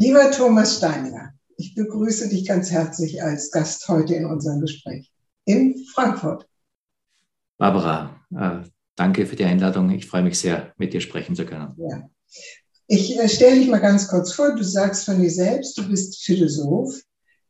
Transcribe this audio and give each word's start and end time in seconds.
Lieber 0.00 0.30
Thomas 0.30 0.76
Steiniger, 0.76 1.32
ich 1.56 1.74
begrüße 1.74 2.28
dich 2.28 2.46
ganz 2.46 2.70
herzlich 2.70 3.20
als 3.20 3.50
Gast 3.50 3.88
heute 3.88 4.14
in 4.14 4.26
unserem 4.26 4.60
Gespräch 4.60 5.10
in 5.44 5.74
Frankfurt. 5.92 6.48
Barbara, 7.56 8.14
äh, 8.30 8.60
danke 8.94 9.26
für 9.26 9.34
die 9.34 9.44
Einladung. 9.44 9.90
Ich 9.90 10.06
freue 10.06 10.22
mich 10.22 10.38
sehr, 10.38 10.72
mit 10.76 10.92
dir 10.92 11.00
sprechen 11.00 11.34
zu 11.34 11.44
können. 11.44 11.74
Ja. 11.78 12.08
Ich 12.86 13.18
äh, 13.18 13.28
stelle 13.28 13.56
dich 13.56 13.68
mal 13.68 13.80
ganz 13.80 14.06
kurz 14.06 14.32
vor. 14.32 14.54
Du 14.54 14.62
sagst 14.62 15.04
von 15.04 15.20
dir 15.20 15.32
selbst, 15.32 15.76
du 15.76 15.88
bist 15.88 16.22
Philosoph. 16.22 16.94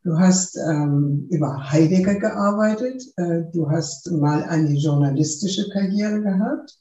Du 0.03 0.19
hast 0.19 0.57
ähm, 0.57 1.29
über 1.31 1.71
Heidegger 1.71 2.15
gearbeitet. 2.15 3.03
Äh, 3.19 3.43
du 3.53 3.69
hast 3.69 4.11
mal 4.11 4.43
eine 4.45 4.73
journalistische 4.73 5.69
Karriere 5.69 6.23
gehabt. 6.23 6.79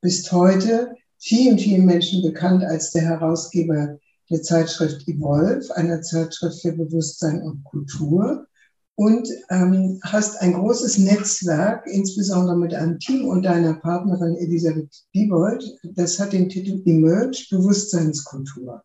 Bist 0.00 0.32
heute 0.32 0.94
vielen, 1.18 1.58
vielen 1.58 1.84
Menschen 1.84 2.22
bekannt 2.22 2.64
als 2.64 2.92
der 2.92 3.02
Herausgeber 3.02 3.98
der 4.30 4.42
Zeitschrift 4.42 5.06
Evolve, 5.08 5.76
einer 5.76 6.02
Zeitschrift 6.02 6.62
für 6.62 6.72
Bewusstsein 6.72 7.42
und 7.42 7.64
Kultur. 7.64 8.46
Und 8.94 9.28
ähm, 9.48 9.98
hast 10.02 10.40
ein 10.42 10.52
großes 10.52 10.98
Netzwerk, 10.98 11.86
insbesondere 11.86 12.56
mit 12.56 12.74
einem 12.74 12.98
Team 12.98 13.26
und 13.26 13.44
deiner 13.44 13.74
Partnerin 13.74 14.36
Elisabeth 14.36 14.90
Diebold. 15.14 15.64
Das 15.82 16.18
hat 16.20 16.34
den 16.34 16.50
Titel 16.50 16.82
Emerge 16.84 17.46
Bewusstseinskultur. 17.50 18.82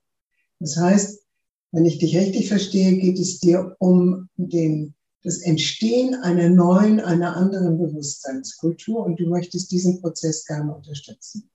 Das 0.60 0.78
heißt, 0.78 1.22
wenn 1.74 1.86
ich 1.86 1.98
dich 1.98 2.16
richtig 2.16 2.48
verstehe, 2.48 2.98
geht 2.98 3.20
es 3.20 3.40
dir 3.40 3.76
um 3.80 4.30
den, 4.38 4.96
das 5.24 5.40
Entstehen 5.40 6.16
einer 6.16 6.48
neuen, 6.48 7.02
einer 7.02 7.36
anderen 7.36 7.78
Bewusstseinskultur 7.78 9.06
und 9.06 9.20
du 9.20 9.28
möchtest 9.28 9.72
diesen 9.72 10.00
Prozess 10.00 10.46
gerne 10.46 10.74
unterstützen. 10.74 11.50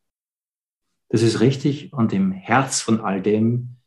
Das 1.08 1.22
ist 1.22 1.40
richtig 1.40 1.94
und 1.94 2.12
im 2.12 2.30
Herz 2.30 2.80
von 2.82 3.00
all 3.00 3.22
dem 3.22 3.79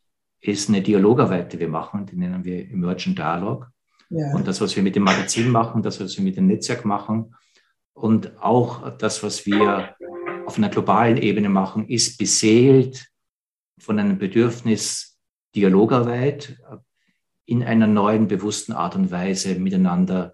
ist 0.43 0.67
eine 0.67 0.81
Dialogarbeit, 0.81 1.53
die 1.53 1.59
wir 1.59 1.69
machen, 1.69 2.05
die 2.05 2.17
nennen 2.17 2.43
wir 2.43 2.69
Emergent 2.69 3.17
Dialog. 3.17 3.69
Ja. 4.09 4.35
Und 4.35 4.45
das, 4.45 4.59
was 4.59 4.75
wir 4.75 4.83
mit 4.83 4.95
dem 4.95 5.03
Magazin 5.03 5.49
machen, 5.49 5.81
das, 5.81 5.99
was 5.99 6.17
wir 6.17 6.23
mit 6.23 6.35
dem 6.35 6.47
Netzwerk 6.47 6.83
machen 6.85 7.33
und 7.93 8.37
auch 8.41 8.97
das, 8.97 9.23
was 9.23 9.45
wir 9.45 9.95
auf 10.45 10.57
einer 10.57 10.69
globalen 10.69 11.17
Ebene 11.17 11.47
machen, 11.47 11.87
ist 11.87 12.17
beseelt 12.17 13.07
von 13.79 13.97
einem 13.97 14.17
Bedürfnis, 14.17 15.17
Dialogarbeit 15.55 16.57
in 17.45 17.63
einer 17.63 17.87
neuen, 17.87 18.27
bewussten 18.27 18.73
Art 18.73 18.95
und 18.95 19.11
Weise 19.11 19.55
miteinander 19.55 20.33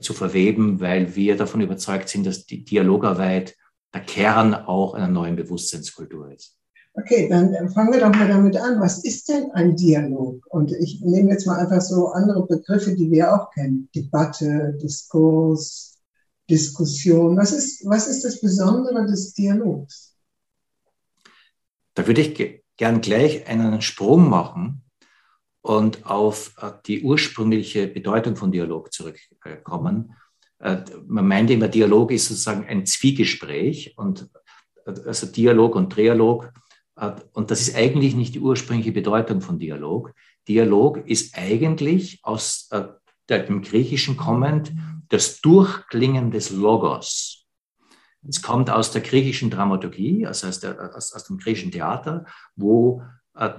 zu 0.00 0.14
verweben, 0.14 0.80
weil 0.80 1.14
wir 1.16 1.36
davon 1.36 1.60
überzeugt 1.60 2.08
sind, 2.08 2.24
dass 2.24 2.46
die 2.46 2.64
Dialogarbeit 2.64 3.56
der 3.92 4.02
Kern 4.02 4.54
auch 4.54 4.94
einer 4.94 5.08
neuen 5.08 5.36
Bewusstseinskultur 5.36 6.32
ist. 6.32 6.59
Okay, 6.94 7.28
dann 7.28 7.70
fangen 7.70 7.92
wir 7.92 8.00
doch 8.00 8.10
mal 8.10 8.26
damit 8.26 8.56
an. 8.56 8.80
Was 8.80 9.04
ist 9.04 9.28
denn 9.28 9.52
ein 9.52 9.76
Dialog? 9.76 10.44
Und 10.48 10.72
ich 10.72 11.00
nehme 11.00 11.30
jetzt 11.30 11.46
mal 11.46 11.58
einfach 11.58 11.80
so 11.80 12.08
andere 12.08 12.46
Begriffe, 12.46 12.94
die 12.94 13.10
wir 13.10 13.32
auch 13.32 13.50
kennen. 13.52 13.88
Debatte, 13.94 14.76
Diskurs, 14.82 15.98
Diskussion. 16.50 17.36
Was 17.36 17.52
ist, 17.52 17.86
was 17.86 18.08
ist 18.08 18.24
das 18.24 18.40
Besondere 18.40 19.06
des 19.06 19.32
Dialogs? 19.34 20.16
Da 21.94 22.06
würde 22.06 22.22
ich 22.22 22.62
gern 22.76 23.00
gleich 23.00 23.46
einen 23.46 23.82
Sprung 23.82 24.28
machen 24.28 24.82
und 25.62 26.06
auf 26.06 26.54
äh, 26.60 26.72
die 26.86 27.02
ursprüngliche 27.02 27.86
Bedeutung 27.86 28.34
von 28.34 28.50
Dialog 28.50 28.92
zurückkommen. 28.92 30.14
Äh, 30.58 30.78
man 31.06 31.26
meint 31.28 31.50
immer, 31.50 31.68
Dialog 31.68 32.10
ist 32.10 32.26
sozusagen 32.26 32.66
ein 32.66 32.84
Zwiegespräch 32.84 33.94
und 33.96 34.28
äh, 34.86 34.94
also 35.06 35.26
Dialog 35.26 35.76
und 35.76 35.92
Trialog 35.92 36.52
und 37.32 37.50
das 37.50 37.60
ist 37.62 37.76
eigentlich 37.76 38.14
nicht 38.14 38.34
die 38.34 38.40
ursprüngliche 38.40 38.92
Bedeutung 38.92 39.40
von 39.40 39.58
Dialog. 39.58 40.12
Dialog 40.48 41.06
ist 41.06 41.36
eigentlich 41.36 42.20
aus 42.22 42.68
äh, 42.70 42.88
dem 43.28 43.62
Griechischen 43.62 44.16
kommend 44.16 44.72
das 45.08 45.40
Durchklingen 45.40 46.30
des 46.30 46.50
Logos. 46.50 47.46
Es 48.28 48.42
kommt 48.42 48.70
aus 48.70 48.90
der 48.90 49.00
griechischen 49.00 49.50
Dramaturgie, 49.50 50.26
also 50.26 50.48
aus, 50.48 50.60
der, 50.60 50.94
aus, 50.94 51.12
aus 51.14 51.24
dem 51.24 51.38
griechischen 51.38 51.72
Theater, 51.72 52.26
wo 52.54 53.02
äh, 53.34 53.50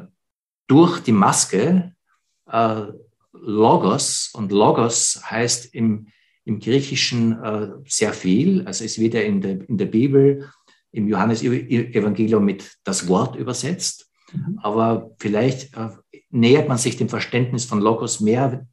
durch 0.67 0.99
die 1.01 1.11
Maske 1.11 1.95
äh, 2.47 2.83
Logos, 3.33 4.29
und 4.33 4.51
Logos 4.51 5.21
heißt 5.23 5.73
im, 5.73 6.07
im 6.45 6.59
Griechischen 6.59 7.41
äh, 7.43 7.69
sehr 7.85 8.13
viel, 8.13 8.67
also 8.67 8.83
es 8.83 8.99
wird 8.99 9.13
ja 9.15 9.21
in 9.21 9.41
der, 9.41 9.67
in 9.67 9.77
der 9.77 9.85
Bibel 9.85 10.51
im 10.91 11.07
Johannesevangelium 11.07 12.43
mit 12.43 12.77
das 12.83 13.07
Wort 13.07 13.35
übersetzt. 13.35 14.09
Mhm. 14.33 14.59
Aber 14.61 15.11
vielleicht 15.19 15.75
äh, 15.75 15.89
nähert 16.29 16.67
man 16.67 16.77
sich 16.77 16.97
dem 16.97 17.09
Verständnis 17.09 17.65
von 17.65 17.79
Logos 17.79 18.19
mehr, 18.19 18.65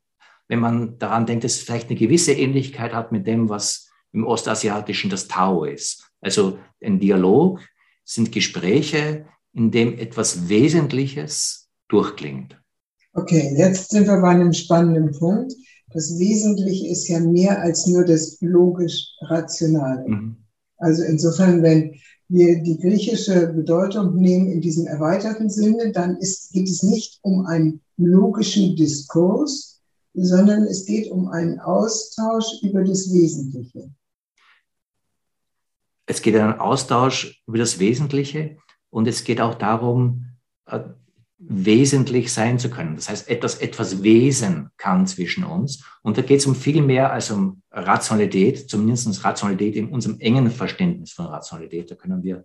wenn 0.49 0.61
man 0.61 0.99
daran 0.99 1.27
denkt, 1.27 1.45
dass 1.45 1.55
es 1.55 1.63
vielleicht 1.63 1.91
eine 1.91 1.99
gewisse 1.99 2.33
Ähnlichkeit 2.33 2.95
hat 2.95 3.13
mit 3.13 3.27
dem, 3.27 3.49
was 3.49 3.91
im 4.13 4.27
Ostasiatischen 4.27 5.11
das 5.11 5.29
Tao 5.29 5.65
ist. 5.65 6.11
Also 6.21 6.59
ein 6.83 6.99
Dialog 6.99 7.61
sind 8.05 8.33
Gespräche, 8.33 9.27
in 9.53 9.71
dem 9.71 9.99
etwas 9.99 10.49
Wesentliches 10.49 11.69
durchklingt. 11.89 12.59
Okay, 13.13 13.55
jetzt 13.57 13.91
sind 13.91 14.07
wir 14.07 14.21
bei 14.21 14.29
einem 14.29 14.53
spannenden 14.53 15.13
Punkt. 15.13 15.53
Das 15.93 16.19
Wesentliche 16.19 16.89
ist 16.89 17.09
ja 17.09 17.21
mehr 17.21 17.61
als 17.61 17.87
nur 17.87 18.05
das 18.05 18.39
logisch-rationale. 18.41 20.09
Mhm. 20.09 20.37
Also 20.79 21.03
insofern, 21.03 21.63
wenn 21.63 21.95
wir 22.29 22.63
die 22.63 22.79
griechische 22.79 23.49
Bedeutung 23.49 24.15
nehmen 24.17 24.51
in 24.51 24.61
diesem 24.61 24.87
erweiterten 24.87 25.51
Sinne, 25.51 25.93
dann 25.93 26.17
ist, 26.17 26.53
geht 26.53 26.69
es 26.69 26.83
nicht 26.83 27.19
um 27.23 27.47
einen 27.47 27.81
logischen 27.97 28.77
Diskurs, 28.77 29.81
sondern 30.15 30.65
es 30.65 30.85
geht 30.85 31.11
um 31.11 31.29
einen 31.29 31.59
Austausch 31.59 32.63
über 32.63 32.85
das 32.85 33.13
Wesentliche. 33.13 33.91
Es 36.07 36.23
geht 36.23 36.35
um 36.35 36.43
einen 36.43 36.61
Austausch 36.61 37.43
über 37.47 37.59
das 37.59 37.79
Wesentliche 37.79 38.57
und 38.91 39.07
es 39.07 39.25
geht 39.25 39.41
auch 39.41 39.55
darum, 39.55 40.27
äh, 40.67 40.81
wesentlich 41.39 42.33
sein 42.33 42.59
zu 42.59 42.69
können. 42.69 42.97
Das 42.97 43.09
heißt, 43.09 43.29
etwas, 43.29 43.57
etwas 43.57 44.03
Wesen 44.03 44.71
kann 44.77 45.07
zwischen 45.07 45.45
uns. 45.45 45.85
Und 46.03 46.19
da 46.19 46.23
geht 46.23 46.41
es 46.41 46.47
um 46.47 46.57
viel 46.57 46.83
mehr 46.83 47.13
als 47.13 47.31
um 47.31 47.63
Rationalität, 47.71 48.69
zumindest 48.69 49.25
Rationalität 49.25 49.77
in 49.77 49.89
unserem 49.89 50.19
engen 50.19 50.51
Verständnis 50.51 51.13
von 51.13 51.27
Rationalität. 51.27 51.91
Da 51.91 51.95
können 51.95 52.25
wir 52.25 52.45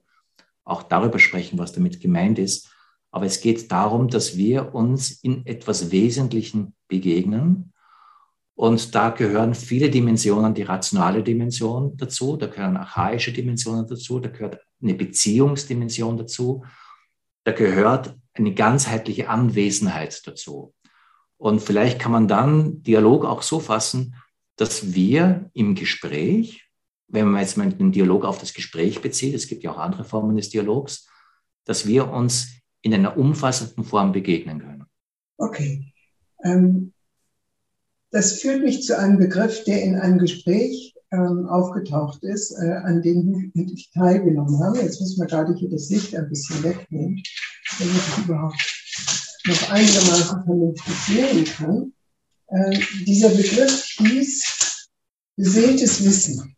auch 0.64 0.84
darüber 0.84 1.18
sprechen, 1.18 1.58
was 1.58 1.74
damit 1.74 2.00
gemeint 2.00 2.38
ist. 2.38 2.70
Aber 3.12 3.26
es 3.26 3.42
geht 3.42 3.72
darum, 3.72 4.10
dass 4.10 4.38
wir 4.38 4.74
uns 4.74 5.12
in 5.12 5.46
etwas 5.46 5.92
Wesentlichen 5.92 6.76
begegnen. 6.88 7.74
Und 8.56 8.94
da 8.94 9.10
gehören 9.10 9.56
viele 9.56 9.90
Dimensionen, 9.90 10.54
die 10.54 10.62
rationale 10.62 11.24
Dimension 11.24 11.98
dazu, 11.98 12.38
da 12.38 12.46
gehören 12.46 12.78
archaische 12.78 13.34
Dimensionen 13.34 13.88
dazu, 13.88 14.20
da 14.20 14.30
gehört 14.30 14.60
eine 14.82 14.94
Beziehungsdimension 14.94 16.18
dazu, 16.18 16.64
da 17.44 17.52
gehört 17.52 18.16
eine 18.34 18.54
ganzheitliche 18.54 19.30
Anwesenheit 19.30 20.26
dazu. 20.26 20.74
Und 21.38 21.62
vielleicht 21.62 22.00
kann 22.00 22.12
man 22.12 22.28
dann 22.28 22.84
Dialog 22.84 23.26
auch 23.26 23.42
so 23.42 23.60
fassen, 23.60 24.16
dass 24.56 24.94
wir 24.94 25.50
im 25.54 25.76
Gespräch, 25.76 26.70
wenn 27.08 27.28
man 27.30 27.42
jetzt 27.42 27.58
mal 27.58 27.72
den 27.72 27.92
Dialog 27.92 28.26
auf 28.26 28.40
das 28.40 28.54
Gespräch 28.54 29.02
bezieht, 29.02 29.36
es 29.36 29.48
gibt 29.48 29.64
ja 29.64 29.72
auch 29.72 29.78
andere 29.78 30.04
Formen 30.04 30.36
des 30.36 30.50
Dialogs, 30.50 31.08
dass 31.66 31.88
wir 31.88 32.10
uns 32.10 32.48
in 32.82 32.94
einer 32.94 33.18
umfassenden 33.18 33.84
Form 33.84 34.12
begegnen 34.12 34.60
können. 34.60 34.86
Okay. 35.38 35.94
Ähm, 36.44 36.94
das 38.12 38.40
führt 38.40 38.62
mich 38.62 38.84
zu 38.84 38.98
einem 38.98 39.18
Begriff, 39.18 39.64
der 39.64 39.82
in 39.84 39.96
einem 39.96 40.20
Gespräch 40.20 40.94
ähm, 41.12 41.48
aufgetaucht 41.48 42.24
ist, 42.24 42.52
äh, 42.52 42.74
an 42.84 43.02
dem 43.02 43.52
ich 43.54 43.92
teilgenommen 43.92 44.64
habe. 44.64 44.80
Jetzt 44.80 45.02
müssen 45.02 45.20
wir 45.20 45.28
gerade 45.28 45.56
hier 45.56 45.70
das 45.70 45.90
Licht 45.90 46.16
ein 46.16 46.30
bisschen 46.30 46.64
wegnehmen 46.64 47.24
damit 47.80 47.96
ich 47.96 48.26
überhaupt 48.26 48.74
noch 49.46 49.70
einigermaßen 49.70 50.44
vernünftig 50.44 50.96
sehen 50.96 51.46
kann. 51.46 51.94
Äh, 52.48 52.80
dieser 53.06 53.30
Begriff 53.30 53.84
hieß 53.98 54.90
beseeltes 55.36 56.04
Wissen. 56.04 56.56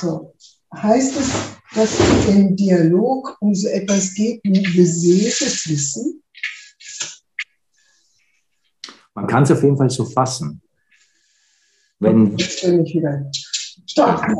So. 0.00 0.34
Heißt 0.72 1.16
es, 1.16 1.30
dass 1.74 1.98
es 1.98 2.28
im 2.28 2.54
Dialog 2.54 3.36
um 3.40 3.54
so 3.54 3.68
etwas 3.68 4.14
geht 4.14 4.40
wie 4.44 4.62
beseeltes 4.62 5.68
Wissen? 5.68 6.22
Man 9.14 9.26
kann 9.26 9.42
es 9.42 9.50
auf 9.50 9.62
jeden 9.62 9.76
Fall 9.76 9.90
so 9.90 10.04
fassen. 10.04 10.62
Wenn 11.98 12.36
Jetzt 12.36 12.62
bin 12.62 12.84
ich 12.84 12.94
wieder 12.94 13.30
stark. 13.86 14.32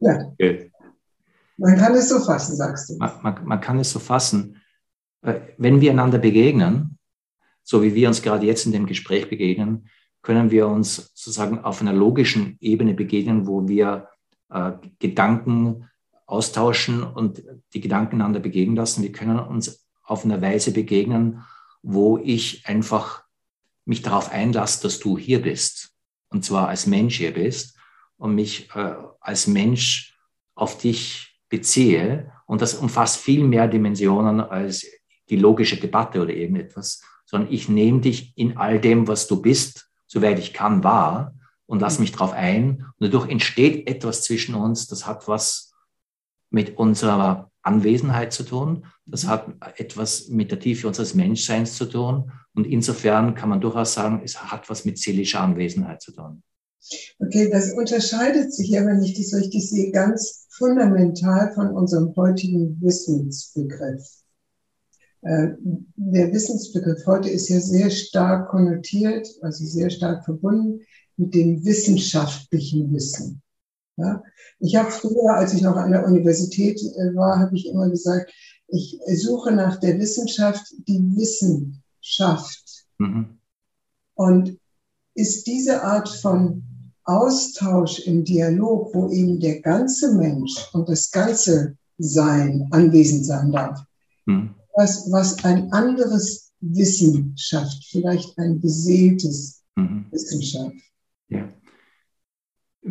Ja. 0.00 0.26
Okay. 0.32 0.70
Man 1.58 1.76
kann 1.76 1.94
es 1.94 2.08
so 2.08 2.20
fassen, 2.20 2.56
sagst 2.56 2.88
du. 2.88 2.96
Man, 2.98 3.12
man, 3.22 3.44
man 3.44 3.60
kann 3.60 3.78
es 3.78 3.90
so 3.90 3.98
fassen. 3.98 4.60
Äh, 5.22 5.40
wenn 5.58 5.80
wir 5.80 5.90
einander 5.90 6.18
begegnen, 6.18 6.98
so 7.62 7.82
wie 7.82 7.94
wir 7.94 8.08
uns 8.08 8.22
gerade 8.22 8.46
jetzt 8.46 8.64
in 8.64 8.72
dem 8.72 8.86
Gespräch 8.86 9.28
begegnen, 9.28 9.88
können 10.22 10.50
wir 10.50 10.68
uns 10.68 11.12
sozusagen 11.14 11.58
auf 11.60 11.80
einer 11.80 11.92
logischen 11.92 12.56
Ebene 12.60 12.94
begegnen, 12.94 13.46
wo 13.46 13.68
wir 13.68 14.08
äh, 14.50 14.72
Gedanken 14.98 15.88
austauschen 16.26 17.02
und 17.02 17.42
die 17.74 17.80
Gedanken 17.80 18.16
einander 18.16 18.40
begegnen 18.40 18.76
lassen. 18.76 19.02
Wir 19.02 19.12
können 19.12 19.38
uns 19.38 19.86
auf 20.02 20.24
einer 20.24 20.40
Weise 20.40 20.72
begegnen, 20.72 21.44
wo 21.82 22.18
ich 22.18 22.66
einfach 22.66 23.24
mich 23.84 24.02
darauf 24.02 24.30
einlasse, 24.30 24.82
dass 24.82 24.98
du 24.98 25.18
hier 25.18 25.42
bist. 25.42 25.90
Und 26.28 26.44
zwar 26.44 26.68
als 26.68 26.86
Mensch 26.86 27.16
hier 27.16 27.32
bist 27.32 27.76
und 28.16 28.34
mich 28.34 28.70
äh, 28.74 28.94
als 29.20 29.46
Mensch 29.46 30.18
auf 30.54 30.78
dich 30.78 31.27
beziehe. 31.48 32.32
Und 32.46 32.62
das 32.62 32.74
umfasst 32.74 33.18
viel 33.18 33.44
mehr 33.44 33.68
Dimensionen 33.68 34.40
als 34.40 34.86
die 35.28 35.36
logische 35.36 35.76
Debatte 35.76 36.22
oder 36.22 36.32
irgendetwas, 36.32 37.02
sondern 37.26 37.52
ich 37.52 37.68
nehme 37.68 38.00
dich 38.00 38.32
in 38.36 38.56
all 38.56 38.80
dem, 38.80 39.06
was 39.06 39.26
du 39.26 39.42
bist, 39.42 39.90
soweit 40.06 40.38
ich 40.38 40.54
kann, 40.54 40.82
wahr 40.82 41.34
und 41.66 41.80
lass 41.80 41.98
mich 41.98 42.12
darauf 42.12 42.32
ein. 42.32 42.86
Und 42.98 43.06
dadurch 43.12 43.28
entsteht 43.28 43.86
etwas 43.86 44.22
zwischen 44.22 44.54
uns, 44.54 44.86
das 44.86 45.06
hat 45.06 45.28
was 45.28 45.74
mit 46.50 46.78
unserer 46.78 47.50
Anwesenheit 47.62 48.32
zu 48.32 48.42
tun. 48.42 48.86
Das 49.04 49.24
mhm. 49.24 49.28
hat 49.28 49.46
etwas 49.76 50.28
mit 50.28 50.50
der 50.50 50.58
Tiefe 50.58 50.88
unseres 50.88 51.14
Menschseins 51.14 51.74
zu 51.74 51.84
tun. 51.84 52.32
Und 52.54 52.66
insofern 52.66 53.34
kann 53.34 53.50
man 53.50 53.60
durchaus 53.60 53.92
sagen, 53.94 54.22
es 54.24 54.42
hat 54.42 54.68
was 54.70 54.84
mit 54.84 54.98
seelischer 54.98 55.40
Anwesenheit 55.40 56.00
zu 56.00 56.12
tun. 56.12 56.42
Okay, 57.18 57.50
das 57.50 57.72
unterscheidet 57.74 58.54
sich 58.54 58.70
ja, 58.70 58.86
wenn 58.86 59.02
ich 59.02 59.14
das 59.14 59.38
richtig 59.38 59.68
sehe, 59.68 59.92
ganz 59.92 60.47
fundamental 60.58 61.52
von 61.54 61.70
unserem 61.70 62.14
heutigen 62.16 62.80
Wissensbegriff. 62.80 64.04
Äh, 65.22 65.48
der 65.96 66.32
Wissensbegriff 66.32 67.06
heute 67.06 67.28
ist 67.28 67.48
ja 67.48 67.60
sehr 67.60 67.90
stark 67.90 68.50
konnotiert, 68.50 69.28
also 69.42 69.64
sehr 69.64 69.90
stark 69.90 70.24
verbunden 70.24 70.80
mit 71.16 71.34
dem 71.34 71.64
wissenschaftlichen 71.64 72.92
Wissen. 72.92 73.42
Ja? 73.96 74.22
Ich 74.60 74.76
habe 74.76 74.90
früher, 74.90 75.34
als 75.34 75.54
ich 75.54 75.62
noch 75.62 75.76
an 75.76 75.92
der 75.92 76.06
Universität 76.06 76.80
äh, 76.80 77.14
war, 77.14 77.38
habe 77.38 77.56
ich 77.56 77.68
immer 77.68 77.88
gesagt, 77.88 78.32
ich 78.68 79.00
suche 79.14 79.52
nach 79.52 79.80
der 79.80 79.98
Wissenschaft 79.98 80.62
die 80.86 81.00
Wissenschaft. 81.16 82.86
Mhm. 82.98 83.38
Und 84.14 84.58
ist 85.14 85.46
diese 85.46 85.82
Art 85.82 86.08
von 86.08 86.62
Austausch 87.08 88.00
im 88.00 88.24
Dialog, 88.24 88.94
wo 88.94 89.10
eben 89.10 89.40
der 89.40 89.60
ganze 89.60 90.14
Mensch 90.14 90.54
und 90.72 90.88
das 90.88 91.10
ganze 91.10 91.76
Sein 91.98 92.68
anwesend 92.70 93.24
sein 93.24 93.50
darf, 93.50 93.80
mhm. 94.26 94.54
was, 94.74 95.10
was 95.10 95.44
ein 95.44 95.72
anderes 95.72 96.52
Wissen 96.60 97.34
schafft, 97.36 97.84
vielleicht 97.90 98.38
ein 98.38 98.60
beseeltes 98.60 99.62
mhm. 99.76 100.06
Wissenschaft. 100.10 100.76
Ja 101.28 101.48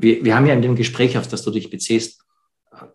wir, 0.02 0.24
wir 0.24 0.36
haben 0.36 0.46
ja 0.46 0.54
in 0.54 0.62
dem 0.62 0.76
Gespräch, 0.76 1.18
auf 1.18 1.28
das 1.28 1.44
du 1.44 1.52
dich 1.52 1.70
beziehst, 1.70 2.24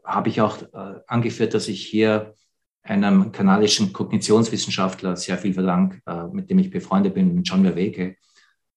habe 0.05 0.29
ich 0.29 0.41
auch 0.41 0.63
äh, 0.63 1.01
angeführt, 1.07 1.55
dass 1.55 1.69
ich 1.69 1.85
hier 1.85 2.35
einem 2.83 3.33
kanadischen 3.33 3.93
Kognitionswissenschaftler 3.93 5.17
sehr 5.17 5.39
viel 5.39 5.55
verlange, 5.55 6.01
äh, 6.07 6.27
mit 6.33 6.51
dem 6.51 6.59
ich 6.59 6.71
befreundet 6.71 7.15
bin, 7.15 7.35
mit 7.35 7.49
John 7.49 7.63
Verweke. 7.63 8.17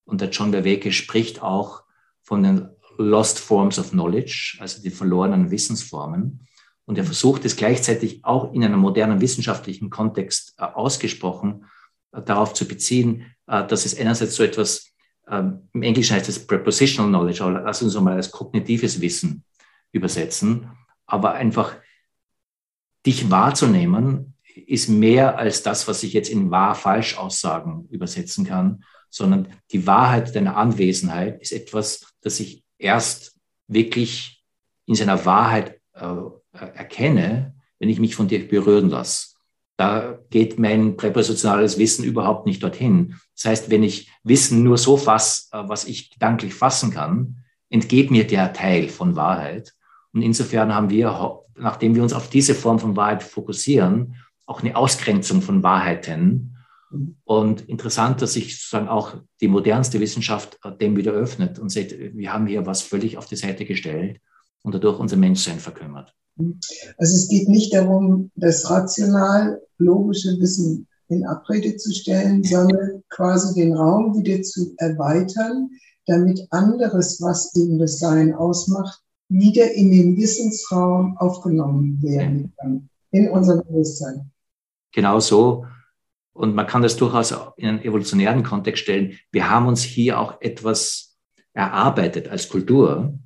Und 0.06 0.22
der 0.22 0.30
John 0.30 0.52
Verweke 0.52 0.92
spricht 0.92 1.42
auch 1.42 1.84
von 2.26 2.44
den 2.44 2.70
Lost 2.98 3.40
Forms 3.40 3.80
of 3.80 3.92
Knowledge, 3.92 4.58
also 4.60 4.82
die 4.82 4.90
verlorenen 4.90 5.52
Wissensformen. 5.52 6.46
Und 6.86 6.98
er 6.98 7.04
versucht 7.04 7.46
es 7.46 7.56
gleichzeitig 7.56 8.24
auch 8.24 8.54
in 8.54 8.64
einem 8.64 8.80
modernen 8.80 9.22
wissenschaftlichen 9.22 9.90
Kontext 9.90 10.56
äh, 10.58 10.64
ausgesprochen 10.64 11.66
äh, 12.12 12.22
darauf 12.22 12.54
zu 12.54 12.68
beziehen, 12.68 13.26
äh, 13.48 13.66
dass 13.66 13.86
es 13.86 13.98
einerseits 13.98 14.36
so 14.36 14.44
etwas 14.44 14.92
ähm, 15.28 15.70
im 15.74 15.82
Englischen 15.82 16.16
heißt 16.16 16.30
es 16.30 16.46
Prepositional 16.46 17.10
Knowledge, 17.10 17.44
aber 17.44 17.62
lass 17.62 17.82
uns 17.82 18.00
mal 18.00 18.14
als 18.14 18.32
kognitives 18.32 19.02
Wissen 19.02 19.44
übersetzen. 19.92 20.70
Aber 21.08 21.34
einfach 21.34 21.76
dich 23.06 23.30
wahrzunehmen, 23.32 24.35
ist 24.56 24.88
mehr 24.88 25.38
als 25.38 25.64
das, 25.64 25.88
was 25.88 26.04
ich 26.04 26.14
jetzt 26.14 26.30
in 26.30 26.52
wahr-falsch-Aussagen 26.52 27.88
übersetzen 27.90 28.46
kann, 28.46 28.84
sondern 29.10 29.48
die 29.72 29.86
Wahrheit 29.86 30.36
deiner 30.36 30.58
Anwesenheit 30.58 31.42
ist 31.42 31.52
etwas, 31.52 32.06
das 32.22 32.40
ich 32.40 32.64
erst 32.78 33.36
wirklich 33.68 34.44
in 34.86 34.96
seiner 34.96 35.26
Wahrheit 35.26 35.80
äh, 35.94 36.16
erkenne, 36.52 37.56
wenn 37.80 37.90
ich 37.90 38.00
mich 38.00 38.16
von 38.16 38.28
dir 38.28 38.48
berühren 38.48 38.90
lasse. 38.90 39.36
Da 39.78 40.20
geht 40.30 40.58
mein 40.58 40.96
präpositionales 40.96 41.78
Wissen 41.78 42.06
überhaupt 42.06 42.46
nicht 42.46 42.64
dorthin. 42.64 43.16
Das 43.36 43.46
heißt, 43.46 43.70
wenn 43.70 43.84
ich 43.84 44.10
Wissen 44.24 44.64
nur 44.64 44.78
so 44.78 44.96
fasse, 44.98 45.48
äh, 45.52 45.64
was 45.68 45.86
ich 45.86 46.12
gedanklich 46.12 46.54
fassen 46.54 46.92
kann, 46.92 47.38
entgeht 47.70 48.12
mir 48.12 48.26
der 48.26 48.54
Teil 48.54 48.90
von 48.90 49.16
Wahrheit. 49.16 49.74
Und 50.14 50.22
insofern 50.22 50.74
haben 50.74 50.90
wir, 50.90 51.42
nachdem 51.58 51.96
wir 51.96 52.04
uns 52.04 52.14
auf 52.14 52.30
diese 52.30 52.56
Form 52.56 52.80
von 52.80 52.96
Wahrheit 52.96 53.24
fokussieren, 53.24 54.16
auch 54.46 54.62
eine 54.62 54.76
Ausgrenzung 54.76 55.42
von 55.42 55.64
Wahrheiten. 55.64 56.56
Und 57.24 57.68
interessant, 57.68 58.22
dass 58.22 58.34
sich 58.34 58.56
sozusagen 58.56 58.88
auch 58.88 59.16
die 59.42 59.48
modernste 59.48 60.00
Wissenschaft 60.00 60.60
äh, 60.64 60.72
dem 60.78 60.96
wieder 60.96 61.12
öffnet 61.12 61.60
und 61.60 61.70
sagt, 61.70 61.92
wir 61.98 62.32
haben 62.32 62.48
hier 62.48 62.66
was 62.66 62.82
völlig 62.82 63.18
auf 63.18 63.26
die 63.26 63.36
Seite 63.36 63.66
gestellt 63.66 64.22
und 64.62 64.74
dadurch 64.74 65.00
unser 65.00 65.18
Menschsein 65.18 65.60
verkümmert. 65.60 66.14
Also 66.98 67.16
es 67.16 67.28
geht 67.28 67.50
nicht 67.50 67.74
darum, 67.74 68.32
das 68.36 68.70
rational 68.70 69.62
logische 69.78 70.40
Wissen 70.40 70.88
in 71.08 71.26
Abrede 71.26 71.78
zu 71.78 71.94
stellen, 71.94 72.44
sondern 72.44 73.04
quasi 73.10 73.62
den 73.62 73.74
Raum 73.74 74.18
wieder 74.18 74.42
zu 74.42 74.74
erweitern, 74.78 75.70
damit 76.08 76.46
anderes, 76.52 77.22
was 77.22 77.56
eben 77.56 77.80
das 77.80 78.00
Sein 78.00 78.34
ausmacht, 78.34 79.02
wieder 79.30 79.72
in 79.74 79.92
den 79.92 80.18
Wissensraum 80.18 81.18
aufgenommen 81.18 82.02
werden 82.02 82.54
kann, 82.58 82.90
in 83.12 83.30
unserem 83.30 83.64
Bewusstsein. 83.66 84.32
Genau 84.96 85.20
so. 85.20 85.68
Und 86.32 86.56
man 86.56 86.68
kann 86.68 86.82
das 86.82 86.96
durchaus 86.96 87.36
in 87.58 87.68
einen 87.68 87.82
evolutionären 87.82 88.44
Kontext 88.44 88.84
stellen. 88.84 89.20
Wir 89.30 89.50
haben 89.50 89.68
uns 89.68 89.84
hier 89.84 90.20
auch 90.20 90.42
etwas 90.42 91.18
erarbeitet 91.54 92.30
als 92.30 92.48
Kultur, 92.48 93.20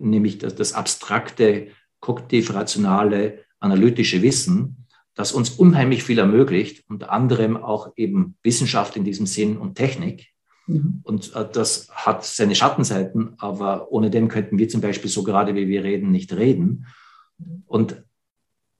nämlich 0.00 0.38
das, 0.38 0.56
das 0.56 0.72
abstrakte 0.72 1.68
kognitiv-rationale, 2.00 3.44
analytische 3.60 4.20
Wissen, 4.22 4.86
das 5.14 5.32
uns 5.32 5.50
unheimlich 5.50 6.02
viel 6.02 6.18
ermöglicht, 6.18 6.84
unter 6.88 7.10
anderem 7.10 7.56
auch 7.56 7.92
eben 7.96 8.36
Wissenschaft 8.42 8.96
in 8.96 9.04
diesem 9.04 9.26
Sinn 9.26 9.56
und 9.56 9.76
Technik. 9.76 10.32
Mhm. 10.66 11.00
Und 11.04 11.34
äh, 11.34 11.48
das 11.50 11.88
hat 11.90 12.24
seine 12.24 12.56
Schattenseiten, 12.56 13.34
aber 13.38 13.92
ohne 13.92 14.10
dem 14.10 14.28
könnten 14.28 14.58
wir 14.58 14.68
zum 14.68 14.80
Beispiel 14.80 15.10
so 15.10 15.22
gerade 15.22 15.54
wie 15.54 15.68
wir 15.68 15.84
reden 15.84 16.10
nicht 16.10 16.32
reden. 16.32 16.86
Und 17.66 18.04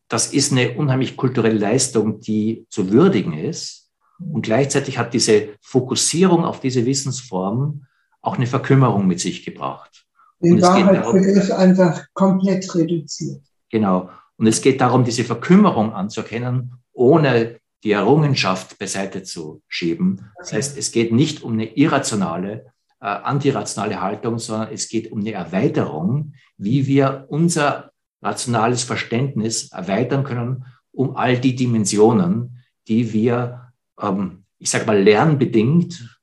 das 0.09 0.33
ist 0.33 0.53
eine 0.53 0.77
unheimlich 0.77 1.17
kulturelle 1.17 1.59
Leistung, 1.59 2.21
die 2.21 2.67
zu 2.71 2.91
würdigen 2.91 3.33
ist. 3.33 3.91
Und 4.19 4.43
gleichzeitig 4.43 4.99
hat 4.99 5.15
diese 5.15 5.51
Fokussierung 5.61 6.45
auf 6.45 6.61
diese 6.61 6.87
Wissensform 6.87 7.87
auch 8.23 8.37
eine 8.37 8.47
Verkümmerung 8.47 9.07
mit 9.07 9.21
sich 9.21 9.45
gebracht. 9.45 10.05
Den 10.41 10.61
Wahrheitsbegriff 10.61 11.51
einfach 11.53 12.07
komplett 12.13 12.75
reduziert. 12.75 13.43
Genau. 13.71 14.11
Und 14.37 14.47
es 14.47 14.61
geht 14.61 14.81
darum, 14.81 15.05
diese 15.05 15.25
Verkümmerung 15.25 15.93
anzuerkennen, 15.93 16.75
ohne 16.93 17.59
die 17.85 17.93
Errungenschaft 17.93 18.79
beiseite 18.79 19.23
zu 19.23 19.63
schieben. 19.69 20.31
Das 20.39 20.53
heißt, 20.53 20.77
es 20.79 20.93
geht 20.93 21.13
nicht 21.13 21.43
um 21.43 21.53
eine 21.53 21.77
irrationale, 21.77 22.67
äh, 23.01 23.07
antirationale 23.07 24.01
Haltung, 24.01 24.39
sondern 24.39 24.73
es 24.73 24.89
geht 24.89 25.13
um 25.13 25.21
eine 25.21 25.33
Erweiterung, 25.33 26.35
wie 26.57 26.87
wir 26.87 27.27
unser 27.29 27.93
rationales 28.27 28.83
Verständnis 28.83 29.71
erweitern 29.73 30.25
können, 30.25 30.65
um 30.93 31.17
all 31.17 31.39
die 31.39 31.55
Dimensionen, 31.55 32.63
die 32.89 33.13
wir, 33.13 33.73
ähm, 34.01 34.45
ich 34.59 34.71
sage 34.71 34.87
mal, 34.87 35.03
lernbedingt 35.03 36.19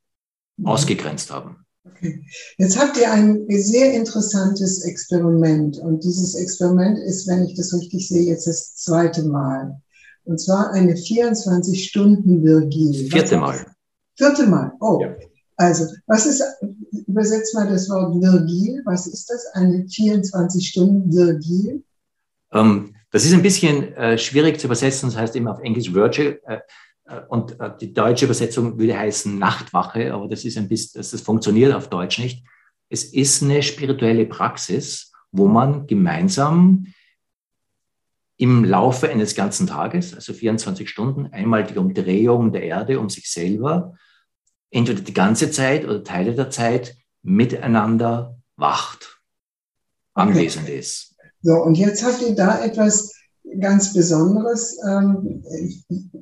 mhm. 0.57 0.65
ausgegrenzt 0.65 1.31
haben. 1.31 1.65
Okay. 1.85 2.25
Jetzt 2.57 2.79
habt 2.79 2.97
ihr 2.97 3.11
ein 3.11 3.45
sehr 3.49 3.93
interessantes 3.93 4.85
Experiment 4.85 5.77
und 5.77 6.01
dieses 6.03 6.33
Experiment 6.35 6.97
ist, 6.99 7.27
wenn 7.27 7.45
ich 7.45 7.55
das 7.55 7.73
richtig 7.73 8.07
sehe, 8.07 8.23
jetzt 8.23 8.47
das 8.47 8.75
zweite 8.75 9.23
Mal. 9.23 9.81
Und 10.25 10.39
zwar 10.39 10.71
eine 10.71 10.93
24-Stunden-Virgil. 10.93 13.09
Vierte 13.09 13.37
Mal. 13.37 13.65
Vierte 14.15 14.47
Mal, 14.47 14.71
oh. 14.79 15.01
Ja. 15.01 15.13
Also, 15.57 15.85
was 16.07 16.25
ist, 16.25 16.41
übersetzt 17.07 17.53
mal 17.53 17.69
das 17.69 17.87
Wort 17.89 18.15
Virgil, 18.19 18.81
was 18.85 19.05
ist 19.07 19.29
das? 19.29 19.45
Eine 19.53 19.83
24-Stunden-Virgil? 19.83 21.83
Ähm, 22.53 22.95
das 23.11 23.25
ist 23.25 23.33
ein 23.33 23.43
bisschen 23.43 23.93
äh, 23.95 24.17
schwierig 24.17 24.59
zu 24.59 24.67
übersetzen, 24.67 25.09
das 25.09 25.17
heißt 25.17 25.35
immer 25.35 25.51
auf 25.51 25.59
Englisch 25.59 25.93
Virgil. 25.93 26.41
Äh, 26.45 26.59
äh, 27.05 27.21
und 27.27 27.59
äh, 27.59 27.71
die 27.79 27.93
deutsche 27.93 28.25
Übersetzung 28.25 28.77
würde 28.77 28.97
heißen 28.97 29.37
Nachtwache, 29.37 30.13
aber 30.13 30.27
das 30.27 30.45
ist 30.45 30.57
ein 30.57 30.67
bisschen, 30.67 31.01
das 31.01 31.21
funktioniert 31.21 31.73
auf 31.73 31.89
Deutsch 31.89 32.19
nicht. 32.19 32.45
Es 32.89 33.05
ist 33.05 33.43
eine 33.43 33.63
spirituelle 33.63 34.25
Praxis, 34.25 35.11
wo 35.31 35.47
man 35.47 35.87
gemeinsam 35.87 36.87
im 38.37 38.63
Laufe 38.63 39.09
eines 39.09 39.35
ganzen 39.35 39.67
Tages, 39.67 40.13
also 40.13 40.33
24 40.33 40.89
Stunden, 40.89 41.27
einmal 41.27 41.63
die 41.63 41.77
Umdrehung 41.77 42.51
der 42.51 42.63
Erde 42.63 42.99
um 42.99 43.09
sich 43.09 43.29
selber, 43.31 43.95
entweder 44.69 45.01
die 45.01 45.13
ganze 45.13 45.51
Zeit 45.51 45.85
oder 45.85 46.03
Teile 46.03 46.33
der 46.33 46.49
Zeit 46.49 46.97
miteinander 47.21 48.37
wacht, 48.55 49.21
anwesend 50.13 50.67
ist. 50.67 51.12
So, 51.43 51.61
und 51.61 51.77
jetzt 51.77 52.03
habt 52.03 52.21
ihr 52.21 52.35
da 52.35 52.63
etwas 52.63 53.11
ganz 53.59 53.93
Besonderes 53.93 54.77
ähm, 54.87 55.43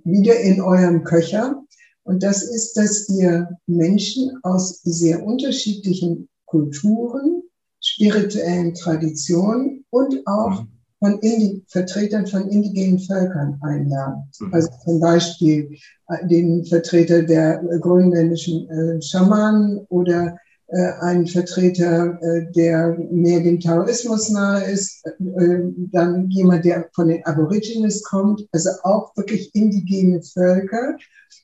wieder 0.03 0.39
in 0.39 0.61
eurem 0.61 1.03
Köcher. 1.03 1.63
Und 2.03 2.23
das 2.23 2.41
ist, 2.41 2.75
dass 2.75 3.07
wir 3.09 3.47
Menschen 3.67 4.31
aus 4.41 4.81
sehr 4.81 5.23
unterschiedlichen 5.23 6.27
Kulturen, 6.45 7.43
spirituellen 7.79 8.73
Traditionen 8.73 9.85
und 9.91 10.25
auch 10.25 10.63
mhm. 10.63 10.67
von 10.99 11.19
Indi 11.19 11.63
Vertretern 11.67 12.25
von 12.25 12.49
indigenen 12.49 12.99
Völkern 12.99 13.59
einladen. 13.61 14.23
Mhm. 14.39 14.53
Also 14.53 14.69
zum 14.83 14.99
Beispiel 14.99 15.77
äh, 16.09 16.27
den 16.27 16.65
Vertreter 16.65 17.21
der 17.21 17.63
grönländischen 17.79 18.67
äh, 18.69 19.01
Schamanen 19.01 19.85
oder 19.89 20.35
äh, 20.71 20.93
ein 21.01 21.27
Vertreter, 21.27 22.17
äh, 22.21 22.51
der 22.53 22.97
mehr 23.11 23.41
dem 23.41 23.59
Taoismus 23.59 24.29
nahe 24.29 24.63
ist, 24.63 25.05
äh, 25.05 25.59
dann 25.91 26.29
jemand, 26.29 26.63
der 26.63 26.89
von 26.93 27.09
den 27.09 27.25
Aborigines 27.25 28.03
kommt, 28.03 28.47
also 28.53 28.69
auch 28.83 29.15
wirklich 29.17 29.53
indigene 29.53 30.23
Völker, 30.23 30.95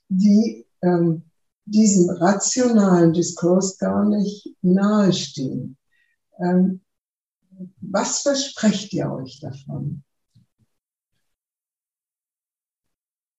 die 0.07 0.65
ähm, 0.81 1.23
diesem 1.65 2.09
rationalen 2.09 3.11
Diskurs 3.11 3.77
gar 3.77 4.07
nicht 4.07 4.55
nahestehen. 4.61 5.75
Ähm, 6.39 6.79
was 7.81 8.19
versprecht 8.19 8.93
ihr 8.93 9.11
euch 9.11 9.41
davon? 9.41 10.03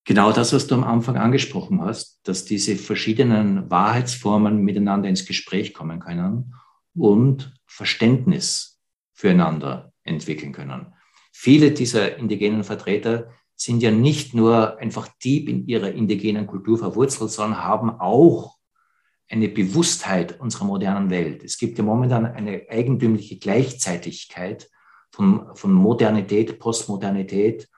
Genau 0.08 0.32
das, 0.32 0.54
was 0.54 0.66
du 0.66 0.74
am 0.74 0.84
Anfang 0.84 1.18
angesprochen 1.18 1.82
hast, 1.82 2.26
dass 2.26 2.46
diese 2.46 2.76
verschiedenen 2.76 3.70
Wahrheitsformen 3.70 4.62
miteinander 4.62 5.06
ins 5.06 5.26
Gespräch 5.26 5.74
kommen 5.74 6.00
können 6.00 6.54
und 6.94 7.52
Verständnis 7.66 8.80
füreinander 9.12 9.92
entwickeln 10.04 10.52
können. 10.52 10.94
Viele 11.30 11.72
dieser 11.72 12.16
indigenen 12.16 12.64
Vertreter 12.64 13.28
sind 13.54 13.82
ja 13.82 13.90
nicht 13.90 14.32
nur 14.32 14.78
einfach 14.78 15.08
tief 15.20 15.46
in 15.46 15.66
ihrer 15.66 15.92
indigenen 15.92 16.46
Kultur 16.46 16.78
verwurzelt, 16.78 17.30
sondern 17.30 17.62
haben 17.62 17.90
auch 17.90 18.56
eine 19.28 19.50
Bewusstheit 19.50 20.40
unserer 20.40 20.64
modernen 20.64 21.10
Welt. 21.10 21.44
Es 21.44 21.58
gibt 21.58 21.76
ja 21.76 21.84
momentan 21.84 22.24
eine 22.24 22.62
eigentümliche 22.70 23.36
Gleichzeitigkeit 23.36 24.70
von, 25.10 25.54
von 25.54 25.70
Modernität, 25.70 26.58
Postmodernität 26.58 27.68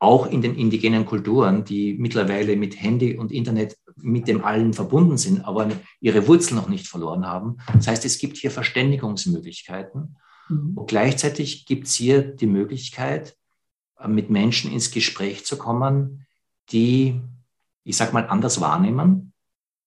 auch 0.00 0.26
in 0.26 0.40
den 0.40 0.56
indigenen 0.56 1.04
Kulturen, 1.04 1.64
die 1.64 1.94
mittlerweile 1.94 2.56
mit 2.56 2.80
Handy 2.80 3.16
und 3.16 3.30
Internet 3.30 3.76
mit 3.96 4.26
dem 4.28 4.42
allen 4.42 4.72
verbunden 4.72 5.18
sind, 5.18 5.44
aber 5.44 5.68
ihre 6.00 6.26
Wurzeln 6.26 6.56
noch 6.56 6.70
nicht 6.70 6.88
verloren 6.88 7.26
haben. 7.26 7.58
Das 7.74 7.86
heißt, 7.86 8.04
es 8.06 8.18
gibt 8.18 8.38
hier 8.38 8.50
Verständigungsmöglichkeiten. 8.50 10.16
Mhm. 10.48 10.72
Und 10.74 10.88
gleichzeitig 10.88 11.66
gibt 11.66 11.86
es 11.86 11.94
hier 11.94 12.22
die 12.22 12.46
Möglichkeit, 12.46 13.36
äh, 13.98 14.08
mit 14.08 14.30
Menschen 14.30 14.72
ins 14.72 14.90
Gespräch 14.90 15.44
zu 15.44 15.58
kommen, 15.58 16.26
die, 16.70 17.20
ich 17.84 17.96
sag 17.98 18.14
mal, 18.14 18.26
anders 18.26 18.58
wahrnehmen. 18.60 19.34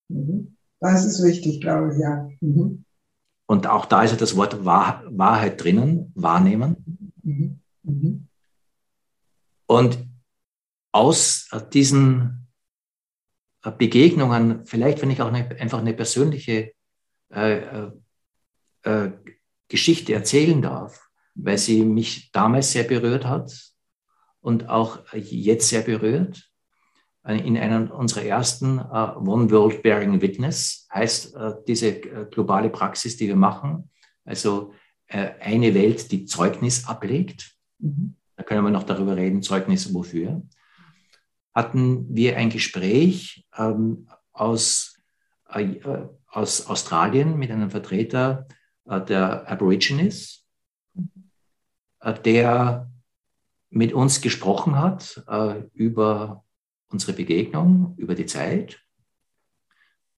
Mhm. 0.09 0.55
Das 0.79 1.05
ist 1.05 1.23
wichtig, 1.23 1.59
glaube 1.59 1.93
ich, 1.93 1.99
ja. 1.99 2.29
Mhm. 2.39 2.85
Und 3.47 3.67
auch 3.67 3.85
da 3.85 4.03
ist 4.03 4.11
ja 4.11 4.17
das 4.17 4.35
Wort 4.35 4.63
Wahr 4.63 5.03
Wahrheit 5.09 5.63
drinnen, 5.63 6.11
wahrnehmen. 6.13 7.52
Und 9.73 10.07
aus 10.91 11.47
äh, 11.51 11.59
diesen 11.73 12.47
äh, 13.63 13.71
Begegnungen, 13.71 14.67
vielleicht 14.67 15.01
wenn 15.01 15.09
ich 15.09 15.19
auch 15.19 15.33
eine, 15.33 15.49
einfach 15.59 15.79
eine 15.79 15.95
persönliche 15.95 16.73
äh, 17.31 17.57
äh, 17.57 17.91
äh, 18.83 19.11
Geschichte 19.69 20.13
erzählen 20.13 20.61
darf, 20.61 21.09
weil 21.33 21.57
sie 21.57 21.83
mich 21.85 22.31
damals 22.31 22.71
sehr 22.71 22.83
berührt 22.83 23.25
hat 23.25 23.73
und 24.41 24.69
auch 24.69 24.99
jetzt 25.13 25.69
sehr 25.69 25.81
berührt. 25.81 26.51
In 27.25 27.57
einer 27.57 27.95
unserer 27.95 28.25
ersten 28.25 28.77
uh, 28.77 29.17
One 29.17 29.49
World 29.49 29.81
Bearing 29.81 30.21
Witness 30.21 30.87
heißt 30.93 31.35
uh, 31.35 31.53
diese 31.65 32.01
globale 32.01 32.69
Praxis, 32.69 33.15
die 33.15 33.29
wir 33.29 33.37
machen, 33.37 33.89
also 34.25 34.73
eine 35.07 35.73
Welt, 35.73 36.11
die 36.11 36.25
Zeugnis 36.25 36.85
ablegt. 36.85 37.55
Mhm 37.79 38.17
da 38.35 38.43
können 38.43 38.63
wir 38.63 38.71
noch 38.71 38.83
darüber 38.83 39.15
reden, 39.15 39.41
Zeugnis 39.41 39.93
wofür, 39.93 40.41
hatten 41.53 42.07
wir 42.09 42.37
ein 42.37 42.49
Gespräch 42.49 43.45
ähm, 43.57 44.07
aus, 44.31 44.97
äh, 45.49 45.79
aus 46.27 46.65
Australien 46.67 47.37
mit 47.37 47.51
einem 47.51 47.69
Vertreter 47.69 48.47
äh, 48.85 49.01
der 49.01 49.49
Aborigines, 49.49 50.45
äh, 51.99 52.13
der 52.13 52.89
mit 53.69 53.93
uns 53.93 54.21
gesprochen 54.21 54.77
hat 54.77 55.23
äh, 55.27 55.61
über 55.73 56.43
unsere 56.89 57.13
Begegnung, 57.13 57.95
über 57.97 58.15
die 58.15 58.25
Zeit. 58.25 58.79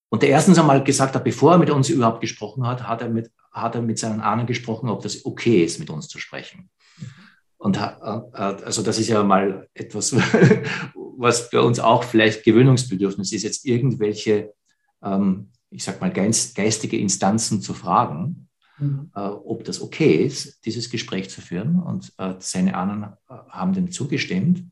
Und 0.09 0.21
der 0.21 0.29
erstens 0.29 0.59
einmal 0.59 0.83
gesagt 0.83 1.15
hat, 1.15 1.23
bevor 1.23 1.53
er 1.53 1.57
mit 1.57 1.69
uns 1.69 1.89
überhaupt 1.89 2.21
gesprochen 2.21 2.65
hat, 2.67 2.87
hat 2.87 3.01
er 3.01 3.09
mit, 3.09 3.31
hat 3.51 3.75
er 3.75 3.81
mit 3.81 3.97
seinen 3.97 4.21
Ahnen 4.21 4.45
gesprochen, 4.45 4.89
ob 4.89 5.01
das 5.01 5.25
okay 5.25 5.63
ist, 5.63 5.79
mit 5.79 5.89
uns 5.89 6.07
zu 6.07 6.19
sprechen. 6.19 6.69
Und 7.65 7.77
äh, 7.77 7.81
also 8.35 8.83
das 8.83 8.99
ist 8.99 9.07
ja 9.07 9.23
mal 9.23 9.67
etwas, 9.73 10.15
was 11.17 11.49
bei 11.49 11.59
uns 11.59 11.79
auch 11.79 12.03
vielleicht 12.03 12.43
Gewöhnungsbedürfnis 12.43 13.31
ist, 13.31 13.41
jetzt 13.41 13.65
irgendwelche, 13.65 14.53
ähm, 15.01 15.49
ich 15.71 15.83
sag 15.83 15.99
mal, 15.99 16.13
geistige 16.13 16.99
Instanzen 16.99 17.61
zu 17.63 17.73
fragen, 17.73 18.49
mhm. 18.77 19.09
Äh, 19.15 19.21
ob 19.21 19.63
das 19.63 19.81
okay 19.81 20.13
ist, 20.13 20.63
dieses 20.63 20.91
Gespräch 20.91 21.31
zu 21.31 21.41
führen. 21.41 21.81
Und 21.81 22.13
äh, 22.19 22.35
seine 22.37 22.77
anderen 22.77 23.13
haben 23.27 23.73
dem 23.73 23.89
zugestimmt. 23.91 24.65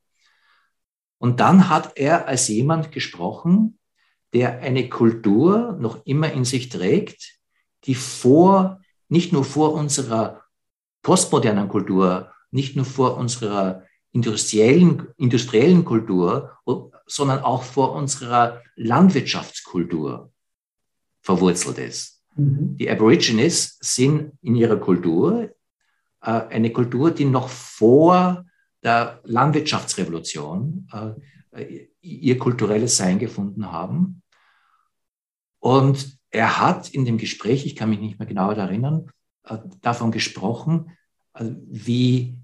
Und 1.18 1.40
dann 1.40 1.70
hat 1.70 1.98
er 1.98 2.28
als 2.28 2.48
jemand 2.48 2.92
gesprochen, 2.92 3.80
der 4.34 4.60
eine 4.60 4.88
Kultur 4.88 5.78
noch 5.80 6.06
immer 6.06 6.32
in 6.32 6.46
sich 6.46 6.70
trägt, 6.70 7.40
die 7.86 7.96
vor, 7.96 8.82
nicht 9.10 9.34
nur 9.34 9.46
vor 9.46 9.74
unserer 9.74 10.44
postmodernen 11.02 11.68
Kultur 11.70 12.33
nicht 12.54 12.76
nur 12.76 12.86
vor 12.86 13.18
unserer 13.18 13.84
industriellen, 14.12 15.08
industriellen 15.18 15.84
Kultur, 15.84 16.58
sondern 17.06 17.40
auch 17.40 17.64
vor 17.64 17.94
unserer 17.94 18.62
Landwirtschaftskultur 18.76 20.32
verwurzelt 21.22 21.80
ist. 21.80 22.22
Mhm. 22.36 22.78
Die 22.78 22.90
Aborigines 22.90 23.78
sind 23.82 24.34
in 24.42 24.56
ihrer 24.56 24.78
Kultur 24.78 25.50
äh, 26.22 26.30
eine 26.30 26.72
Kultur, 26.72 27.12
die 27.12 27.26
noch 27.26 27.50
vor 27.50 28.46
der 28.84 29.20
Landwirtschaftsrevolution 29.24 30.88
äh, 31.56 31.88
ihr 32.02 32.38
kulturelles 32.38 32.98
Sein 32.98 33.20
gefunden 33.20 33.72
haben. 33.72 34.22
Und 35.60 36.18
er 36.30 36.60
hat 36.60 36.90
in 36.90 37.06
dem 37.06 37.18
Gespräch, 37.18 37.66
ich 37.66 37.76
kann 37.76 37.90
mich 37.90 38.00
nicht 38.00 38.20
mehr 38.20 38.28
genau 38.28 38.52
erinnern, 38.52 39.10
äh, 39.44 39.58
davon 39.82 40.12
gesprochen, 40.12 40.92
äh, 41.34 41.46
wie 41.68 42.38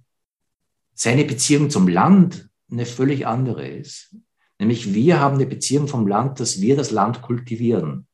seine 1.00 1.24
Beziehung 1.24 1.70
zum 1.70 1.88
Land 1.88 2.50
eine 2.70 2.86
völlig 2.86 3.26
andere 3.26 3.66
ist. 3.66 4.14
Nämlich 4.60 4.94
wir 4.94 5.22
haben 5.22 5.36
eine 5.36 5.46
Beziehung 5.46 5.88
vom 5.88 6.06
Land, 6.06 6.42
dass 6.42 6.60
wir 6.60 6.76
das 6.76 6.92
Land 6.92 7.22
kultivieren. 7.22 8.06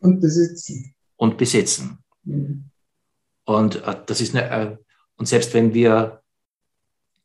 Und 0.00 0.20
besitzen. 0.20 0.96
Und 1.14 1.38
besitzen. 1.38 1.98
Mhm. 2.24 2.70
Und 3.44 3.76
äh, 3.84 3.96
das 4.06 4.20
ist 4.20 4.34
eine, 4.34 4.50
äh, 4.50 4.76
und 5.16 5.26
selbst 5.26 5.54
wenn 5.54 5.74
wir 5.74 6.22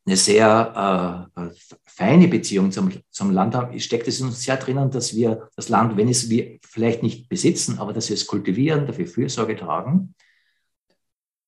eine 0.05 0.15
sehr 0.15 1.27
äh, 1.35 1.49
feine 1.85 2.27
Beziehung 2.27 2.71
zum, 2.71 2.91
zum 3.09 3.31
Land 3.31 3.55
haben, 3.55 3.79
steckt 3.79 4.07
es 4.07 4.19
in 4.19 4.27
uns 4.27 4.43
sehr 4.43 4.57
drinnen, 4.57 4.91
dass 4.91 5.15
wir 5.15 5.49
das 5.55 5.69
Land, 5.69 5.97
wenn 5.97 6.07
es 6.07 6.29
wir 6.29 6.59
vielleicht 6.61 7.01
nicht 7.01 7.29
besitzen, 7.29 7.79
aber 7.79 7.93
dass 7.93 8.09
wir 8.09 8.13
es 8.13 8.27
kultivieren, 8.27 8.85
dafür 8.85 9.07
Fürsorge 9.07 9.55
tragen. 9.55 10.13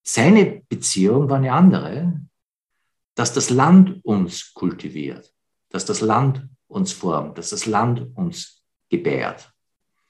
Seine 0.02 0.64
Beziehung 0.68 1.30
war 1.30 1.38
eine 1.38 1.54
andere 1.54 2.22
dass 3.16 3.34
das 3.34 3.50
Land 3.50 4.04
uns 4.04 4.54
kultiviert, 4.54 5.34
dass 5.70 5.86
das 5.86 6.02
Land 6.02 6.48
uns 6.68 6.94
formt, 6.94 7.38
dass 7.38 7.50
das 7.50 7.66
Land 7.66 8.08
uns 8.16 8.64
gebärt. 8.90 9.52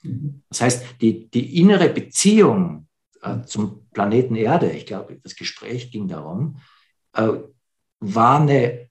Mhm. 0.03 0.43
Das 0.50 0.62
heißt, 0.62 0.86
die, 1.01 1.29
die 1.29 1.60
innere 1.60 1.89
Beziehung 1.89 2.88
äh, 3.22 3.41
zum 3.43 3.88
Planeten 3.91 4.36
Erde, 4.36 4.72
ich 4.72 4.86
glaube, 4.86 5.20
das 5.24 5.36
Gespräch 5.36 5.91
ging 5.91 6.08
darum, 6.08 6.58
äh, 7.13 7.34
war 8.00 8.41
eine 8.41 8.89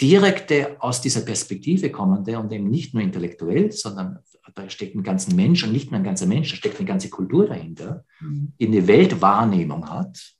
direkte 0.00 0.76
aus 0.80 1.00
dieser 1.00 1.22
Perspektive 1.22 1.90
kommende 1.90 2.38
und 2.38 2.52
eben 2.52 2.68
nicht 2.68 2.92
nur 2.92 3.02
intellektuell, 3.02 3.72
sondern 3.72 4.18
da 4.54 4.68
steckt 4.70 4.94
ein 4.94 5.02
ganzer 5.02 5.34
Mensch 5.34 5.64
und 5.64 5.72
nicht 5.72 5.90
nur 5.90 6.00
ein 6.00 6.04
ganzer 6.04 6.26
Mensch, 6.26 6.50
da 6.50 6.56
steckt 6.56 6.78
eine 6.78 6.86
ganze 6.86 7.10
Kultur 7.10 7.46
dahinter, 7.46 8.04
mhm. 8.20 8.52
die 8.60 8.66
eine 8.66 8.86
Weltwahrnehmung 8.86 9.88
hat, 9.88 10.34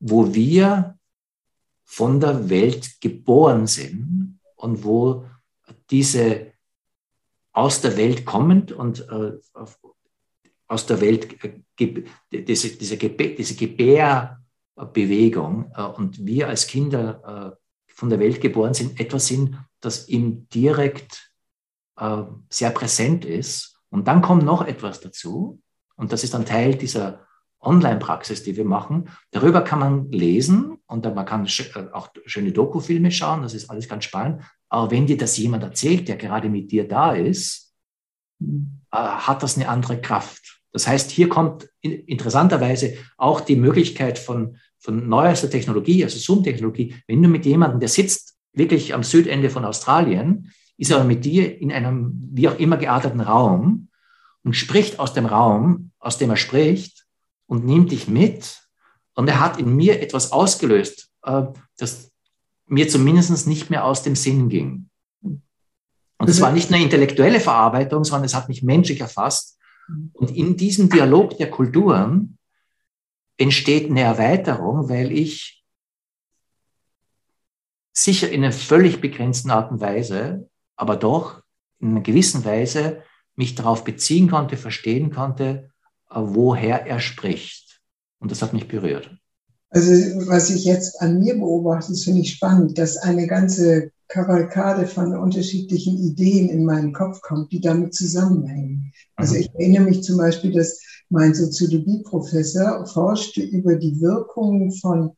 wo 0.00 0.34
wir 0.34 0.97
von 1.90 2.20
der 2.20 2.50
Welt 2.50 3.00
geboren 3.00 3.66
sind 3.66 4.38
und 4.56 4.84
wo 4.84 5.24
diese 5.90 6.52
aus 7.52 7.80
der 7.80 7.96
Welt 7.96 8.26
kommend 8.26 8.72
und 8.72 9.08
äh, 9.08 9.32
aus 10.68 10.84
der 10.84 11.00
Welt 11.00 11.42
äh, 11.42 11.62
diese, 12.30 12.76
diese, 12.76 12.98
Gebär, 12.98 13.34
diese 13.34 13.54
Gebärbewegung 13.54 15.72
äh, 15.74 15.82
und 15.82 16.26
wir 16.26 16.48
als 16.48 16.66
Kinder 16.66 17.56
äh, 17.56 17.94
von 17.94 18.10
der 18.10 18.20
Welt 18.20 18.42
geboren 18.42 18.74
sind, 18.74 19.00
etwas 19.00 19.26
sind, 19.26 19.56
das 19.80 20.08
ihm 20.08 20.46
direkt 20.50 21.32
äh, 21.96 22.22
sehr 22.50 22.70
präsent 22.70 23.24
ist. 23.24 23.80
Und 23.88 24.08
dann 24.08 24.20
kommt 24.20 24.44
noch 24.44 24.66
etwas 24.66 25.00
dazu, 25.00 25.62
und 25.96 26.12
das 26.12 26.22
ist 26.22 26.34
dann 26.34 26.44
Teil 26.44 26.74
dieser 26.76 27.26
Online-Praxis, 27.60 28.42
die 28.42 28.56
wir 28.56 28.64
machen. 28.64 29.08
Darüber 29.30 29.62
kann 29.62 29.78
man 29.78 30.12
lesen 30.12 30.78
und 30.86 31.04
man 31.14 31.26
kann 31.26 31.46
äh, 31.46 31.92
auch 31.92 32.08
schöne 32.26 32.52
Dokufilme 32.52 33.10
schauen, 33.10 33.42
das 33.42 33.54
ist 33.54 33.70
alles 33.70 33.88
ganz 33.88 34.04
spannend. 34.04 34.42
Aber 34.68 34.90
wenn 34.90 35.06
dir 35.06 35.16
das 35.16 35.36
jemand 35.36 35.64
erzählt, 35.64 36.08
der 36.08 36.16
gerade 36.16 36.48
mit 36.48 36.70
dir 36.70 36.86
da 36.86 37.12
ist, 37.12 37.74
mhm. 38.38 38.80
äh, 38.92 38.96
hat 38.96 39.42
das 39.42 39.56
eine 39.56 39.68
andere 39.68 40.00
Kraft. 40.00 40.60
Das 40.72 40.86
heißt, 40.86 41.10
hier 41.10 41.28
kommt 41.28 41.68
interessanterweise 41.80 42.94
auch 43.16 43.40
die 43.40 43.56
Möglichkeit 43.56 44.18
von, 44.18 44.58
von 44.78 45.08
neuester 45.08 45.50
Technologie, 45.50 46.04
also 46.04 46.18
Zoom-Technologie. 46.18 46.94
Wenn 47.06 47.22
du 47.22 47.28
mit 47.28 47.46
jemandem, 47.46 47.80
der 47.80 47.88
sitzt 47.88 48.36
wirklich 48.52 48.94
am 48.94 49.02
Südende 49.02 49.50
von 49.50 49.64
Australien, 49.64 50.52
ist 50.76 50.90
er 50.90 51.02
mit 51.04 51.24
dir 51.24 51.60
in 51.60 51.72
einem 51.72 52.12
wie 52.32 52.48
auch 52.48 52.58
immer 52.58 52.76
gearteten 52.76 53.20
Raum 53.20 53.88
und 54.44 54.54
spricht 54.54 55.00
aus 55.00 55.14
dem 55.14 55.26
Raum, 55.26 55.90
aus 55.98 56.18
dem 56.18 56.30
er 56.30 56.36
spricht 56.36 57.07
und 57.48 57.64
nimmt 57.64 57.90
dich 57.90 58.06
mit. 58.06 58.62
Und 59.14 59.26
er 59.26 59.40
hat 59.40 59.58
in 59.58 59.74
mir 59.74 60.00
etwas 60.00 60.30
ausgelöst, 60.30 61.10
äh, 61.24 61.42
das 61.76 62.12
mir 62.66 62.88
zumindest 62.88 63.48
nicht 63.48 63.70
mehr 63.70 63.84
aus 63.84 64.04
dem 64.04 64.14
Sinn 64.14 64.48
ging. 64.48 64.88
Und 65.22 66.28
es 66.28 66.40
war 66.40 66.52
nicht 66.52 66.72
eine 66.72 66.82
intellektuelle 66.82 67.40
Verarbeitung, 67.40 68.04
sondern 68.04 68.24
es 68.24 68.34
hat 68.34 68.48
mich 68.48 68.62
menschlich 68.62 69.00
erfasst. 69.00 69.58
Und 70.12 70.36
in 70.36 70.56
diesem 70.56 70.90
Dialog 70.90 71.36
der 71.38 71.50
Kulturen 71.50 72.38
entsteht 73.36 73.88
eine 73.88 74.02
Erweiterung, 74.02 74.88
weil 74.88 75.12
ich 75.12 75.64
sicher 77.92 78.30
in 78.30 78.44
einer 78.44 78.52
völlig 78.52 79.00
begrenzten 79.00 79.50
Art 79.50 79.70
und 79.70 79.80
Weise, 79.80 80.48
aber 80.76 80.96
doch 80.96 81.42
in 81.80 81.90
einer 81.90 82.00
gewissen 82.00 82.44
Weise 82.44 83.02
mich 83.36 83.54
darauf 83.54 83.84
beziehen 83.84 84.28
konnte, 84.28 84.56
verstehen 84.56 85.10
konnte, 85.10 85.70
woher 86.10 86.86
er 86.86 87.00
spricht. 87.00 87.80
Und 88.18 88.30
das 88.30 88.42
hat 88.42 88.52
mich 88.52 88.68
berührt. 88.68 89.10
Also 89.70 89.92
was 90.28 90.50
ich 90.50 90.64
jetzt 90.64 91.00
an 91.00 91.18
mir 91.18 91.34
beobachte, 91.34 91.92
das 91.92 92.04
finde 92.04 92.22
ich 92.22 92.32
spannend, 92.32 92.78
dass 92.78 92.96
eine 92.96 93.26
ganze 93.26 93.90
Kavalkade 94.08 94.86
von 94.86 95.14
unterschiedlichen 95.14 95.98
Ideen 95.98 96.48
in 96.48 96.64
meinen 96.64 96.94
Kopf 96.94 97.20
kommt, 97.20 97.52
die 97.52 97.60
damit 97.60 97.94
zusammenhängen. 97.94 98.92
Also 99.16 99.34
mhm. 99.34 99.40
ich 99.40 99.54
erinnere 99.54 99.84
mich 99.84 100.02
zum 100.02 100.16
Beispiel, 100.16 100.52
dass 100.52 100.80
mein 101.10 101.34
Soziologie-Professor 101.34 102.86
forschte 102.86 103.42
über 103.42 103.76
die 103.76 104.00
Wirkungen 104.00 104.72
von, 104.72 105.10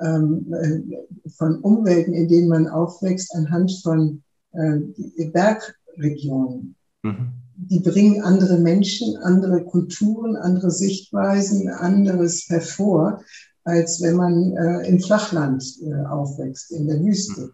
ähm, 0.00 0.54
äh, 0.54 1.30
von 1.36 1.60
Umwelten, 1.60 2.14
in 2.14 2.28
denen 2.28 2.48
man 2.48 2.66
aufwächst, 2.66 3.34
anhand 3.34 3.78
von 3.82 4.22
äh, 4.52 4.78
Bergregionen. 5.26 6.74
Mhm 7.02 7.32
die 7.60 7.80
bringen 7.80 8.22
andere 8.22 8.58
Menschen, 8.58 9.16
andere 9.16 9.64
Kulturen, 9.64 10.36
andere 10.36 10.70
Sichtweisen, 10.70 11.68
anderes 11.68 12.48
hervor, 12.48 13.20
als 13.64 14.00
wenn 14.00 14.14
man 14.14 14.52
äh, 14.56 14.88
im 14.88 15.00
Flachland 15.00 15.64
äh, 15.82 16.06
aufwächst, 16.06 16.70
in 16.70 16.86
der 16.86 17.02
Wüste. 17.02 17.40
Mhm. 17.40 17.52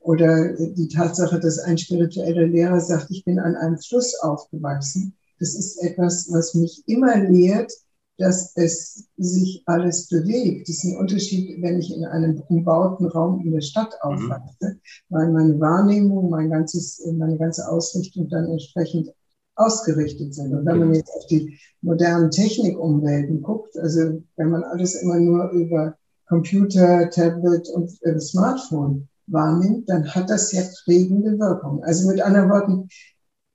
Oder 0.00 0.52
die 0.54 0.88
Tatsache, 0.88 1.40
dass 1.40 1.60
ein 1.60 1.78
spiritueller 1.78 2.46
Lehrer 2.46 2.80
sagt, 2.80 3.10
ich 3.10 3.24
bin 3.24 3.38
an 3.38 3.54
einem 3.54 3.78
Fluss 3.78 4.18
aufgewachsen. 4.20 5.14
Das 5.38 5.54
ist 5.54 5.82
etwas, 5.82 6.30
was 6.30 6.54
mich 6.54 6.82
immer 6.86 7.16
lehrt, 7.16 7.72
dass 8.18 8.52
es 8.56 9.06
sich 9.16 9.62
alles 9.66 10.08
bewegt. 10.08 10.68
Das 10.68 10.76
ist 10.76 10.84
ein 10.84 10.98
Unterschied, 10.98 11.62
wenn 11.62 11.78
ich 11.78 11.94
in 11.94 12.04
einem 12.04 12.42
umbauten 12.48 13.06
Raum 13.06 13.40
in 13.40 13.52
der 13.52 13.60
Stadt 13.60 13.94
mhm. 14.04 14.10
aufwachse, 14.10 14.78
weil 15.08 15.30
meine 15.30 15.58
Wahrnehmung, 15.60 16.28
mein 16.28 16.50
ganzes, 16.50 17.02
meine 17.16 17.38
ganze 17.38 17.68
Ausrichtung 17.68 18.28
dann 18.28 18.50
entsprechend 18.50 19.14
ausgerichtet 19.56 20.34
sind. 20.34 20.54
Und 20.54 20.66
wenn 20.66 20.78
man 20.78 20.94
jetzt 20.94 21.10
auf 21.14 21.26
die 21.26 21.58
modernen 21.80 22.30
Technikumwelten 22.30 23.42
guckt, 23.42 23.78
also 23.78 24.22
wenn 24.36 24.50
man 24.50 24.64
alles 24.64 24.94
immer 24.94 25.18
nur 25.18 25.50
über 25.50 25.96
Computer, 26.26 27.10
Tablet 27.10 27.68
und 27.68 27.92
äh, 28.02 28.18
Smartphone 28.18 29.08
wahrnimmt, 29.26 29.88
dann 29.88 30.14
hat 30.14 30.30
das 30.30 30.52
ja 30.52 30.62
prägende 30.84 31.38
Wirkung. 31.38 31.82
Also 31.84 32.08
mit 32.08 32.20
anderen 32.20 32.50
Worten, 32.50 32.88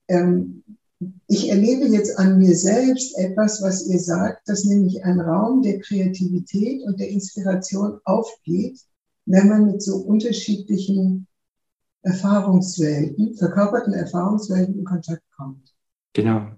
ähm, 0.08 0.64
ich 1.28 1.50
erlebe 1.50 1.86
jetzt 1.88 2.18
an 2.20 2.40
mir 2.40 2.56
selbst 2.56 3.18
etwas, 3.18 3.62
was 3.62 3.88
ihr 3.88 4.00
sagt, 4.00 4.50
dass 4.50 4.66
nämlich 4.66 5.04
ein 5.06 5.20
Raum 5.20 5.62
der 5.62 5.80
Kreativität 5.80 6.84
und 6.84 7.00
der 7.00 7.10
Inspiration 7.10 8.00
aufgeht, 8.04 8.80
wenn 9.26 9.48
man 9.48 9.66
mit 9.68 9.82
so 9.82 9.98
unterschiedlichen 9.98 11.28
Erfahrungswelten, 12.02 13.36
verkörperten 13.36 13.94
Erfahrungswelten 13.94 14.80
in 14.80 14.86
Kontakt 14.86 15.24
kommt. 15.36 15.74
Genau. 16.14 16.52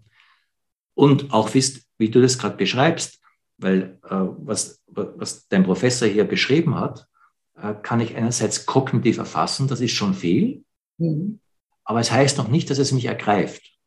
Und 0.94 1.34
auch 1.34 1.54
wisst, 1.54 1.88
wie 1.98 2.10
du 2.10 2.22
das 2.22 2.38
gerade 2.38 2.58
beschreibst, 2.58 3.22
weil 3.58 4.00
äh, 4.04 4.10
was, 4.10 4.82
was 4.88 5.48
dein 5.48 5.64
Professor 5.64 6.08
hier 6.08 6.26
beschrieben 6.26 6.76
hat, 6.76 7.08
äh, 7.56 7.74
kann 7.82 8.00
ich 8.00 8.16
einerseits 8.16 8.66
kognitiv 8.66 9.18
erfassen, 9.18 9.68
das 9.68 9.82
ist 9.82 9.92
schon 9.92 10.14
viel, 10.14 10.64
mhm. 10.98 11.40
aber 11.84 12.00
es 12.00 12.12
heißt 12.12 12.38
noch 12.38 12.48
nicht, 12.48 12.70
dass 12.70 12.80
es 12.80 12.92
mich 12.92 13.06
ergreift. 13.06 13.78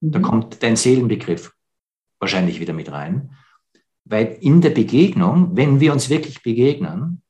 Mhm. 0.00 0.12
Da 0.12 0.18
kommt 0.20 0.62
dein 0.62 0.76
Seelenbegriff 0.76 1.52
wahrscheinlich 2.18 2.60
wieder 2.60 2.72
mit 2.72 2.90
rein, 2.90 3.36
weil 4.04 4.38
in 4.40 4.60
der 4.60 4.70
Begegnung, 4.70 5.56
wenn 5.56 5.80
wir 5.80 5.92
uns 5.92 6.08
wirklich 6.08 6.42
begegnen, 6.42 7.22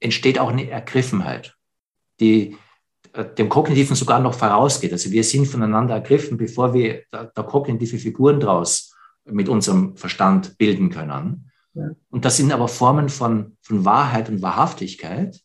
entsteht 0.00 0.38
auch 0.38 0.48
eine 0.48 0.68
Ergriffenheit, 0.68 1.56
die, 2.18 2.56
dem 3.38 3.48
Kognitiven 3.48 3.96
sogar 3.96 4.20
noch 4.20 4.34
vorausgeht. 4.34 4.92
Also 4.92 5.10
wir 5.10 5.24
sind 5.24 5.46
voneinander 5.46 5.94
ergriffen, 5.94 6.36
bevor 6.36 6.74
wir 6.74 7.02
da, 7.10 7.24
da 7.24 7.42
kognitive 7.42 7.98
Figuren 7.98 8.40
draus 8.40 8.94
mit 9.24 9.48
unserem 9.48 9.96
Verstand 9.96 10.56
bilden 10.58 10.90
können. 10.90 11.50
Ja. 11.74 11.90
Und 12.10 12.24
das 12.24 12.36
sind 12.36 12.52
aber 12.52 12.68
Formen 12.68 13.08
von, 13.08 13.56
von 13.62 13.84
Wahrheit 13.84 14.28
und 14.28 14.42
Wahrhaftigkeit, 14.42 15.40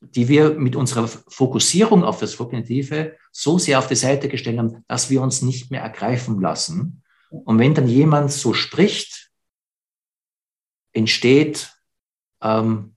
die 0.00 0.28
wir 0.28 0.54
mit 0.54 0.76
unserer 0.76 1.08
Fokussierung 1.08 2.04
auf 2.04 2.20
das 2.20 2.36
Kognitive 2.36 3.16
so 3.32 3.58
sehr 3.58 3.78
auf 3.78 3.88
die 3.88 3.96
Seite 3.96 4.28
gestellt 4.28 4.58
haben, 4.58 4.84
dass 4.86 5.10
wir 5.10 5.22
uns 5.22 5.42
nicht 5.42 5.70
mehr 5.70 5.82
ergreifen 5.82 6.40
lassen. 6.40 7.02
Und 7.30 7.58
wenn 7.58 7.74
dann 7.74 7.88
jemand 7.88 8.30
so 8.30 8.52
spricht, 8.52 9.30
entsteht 10.92 11.72
ähm, 12.42 12.94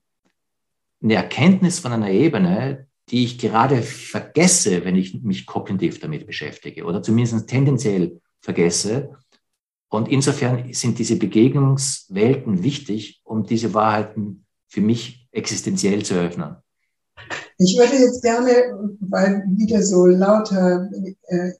eine 1.02 1.14
Erkenntnis 1.14 1.80
von 1.80 1.92
einer 1.92 2.10
Ebene, 2.10 2.87
die 3.10 3.24
ich 3.24 3.38
gerade 3.38 3.82
vergesse, 3.82 4.84
wenn 4.84 4.96
ich 4.96 5.22
mich 5.22 5.46
kognitiv 5.46 6.00
damit 6.00 6.26
beschäftige 6.26 6.84
oder 6.84 7.02
zumindest 7.02 7.48
tendenziell 7.48 8.20
vergesse. 8.40 9.10
Und 9.88 10.08
insofern 10.08 10.72
sind 10.72 10.98
diese 10.98 11.16
Begegnungswelten 11.16 12.62
wichtig, 12.62 13.20
um 13.24 13.44
diese 13.44 13.72
Wahrheiten 13.72 14.44
für 14.66 14.82
mich 14.82 15.26
existenziell 15.32 16.04
zu 16.04 16.14
öffnen. 16.14 16.56
Ich 17.56 17.76
würde 17.78 17.96
jetzt 17.96 18.22
gerne, 18.22 18.50
weil 19.00 19.44
wieder 19.56 19.82
so 19.82 20.06
lauter 20.06 20.88
äh, 21.26 21.52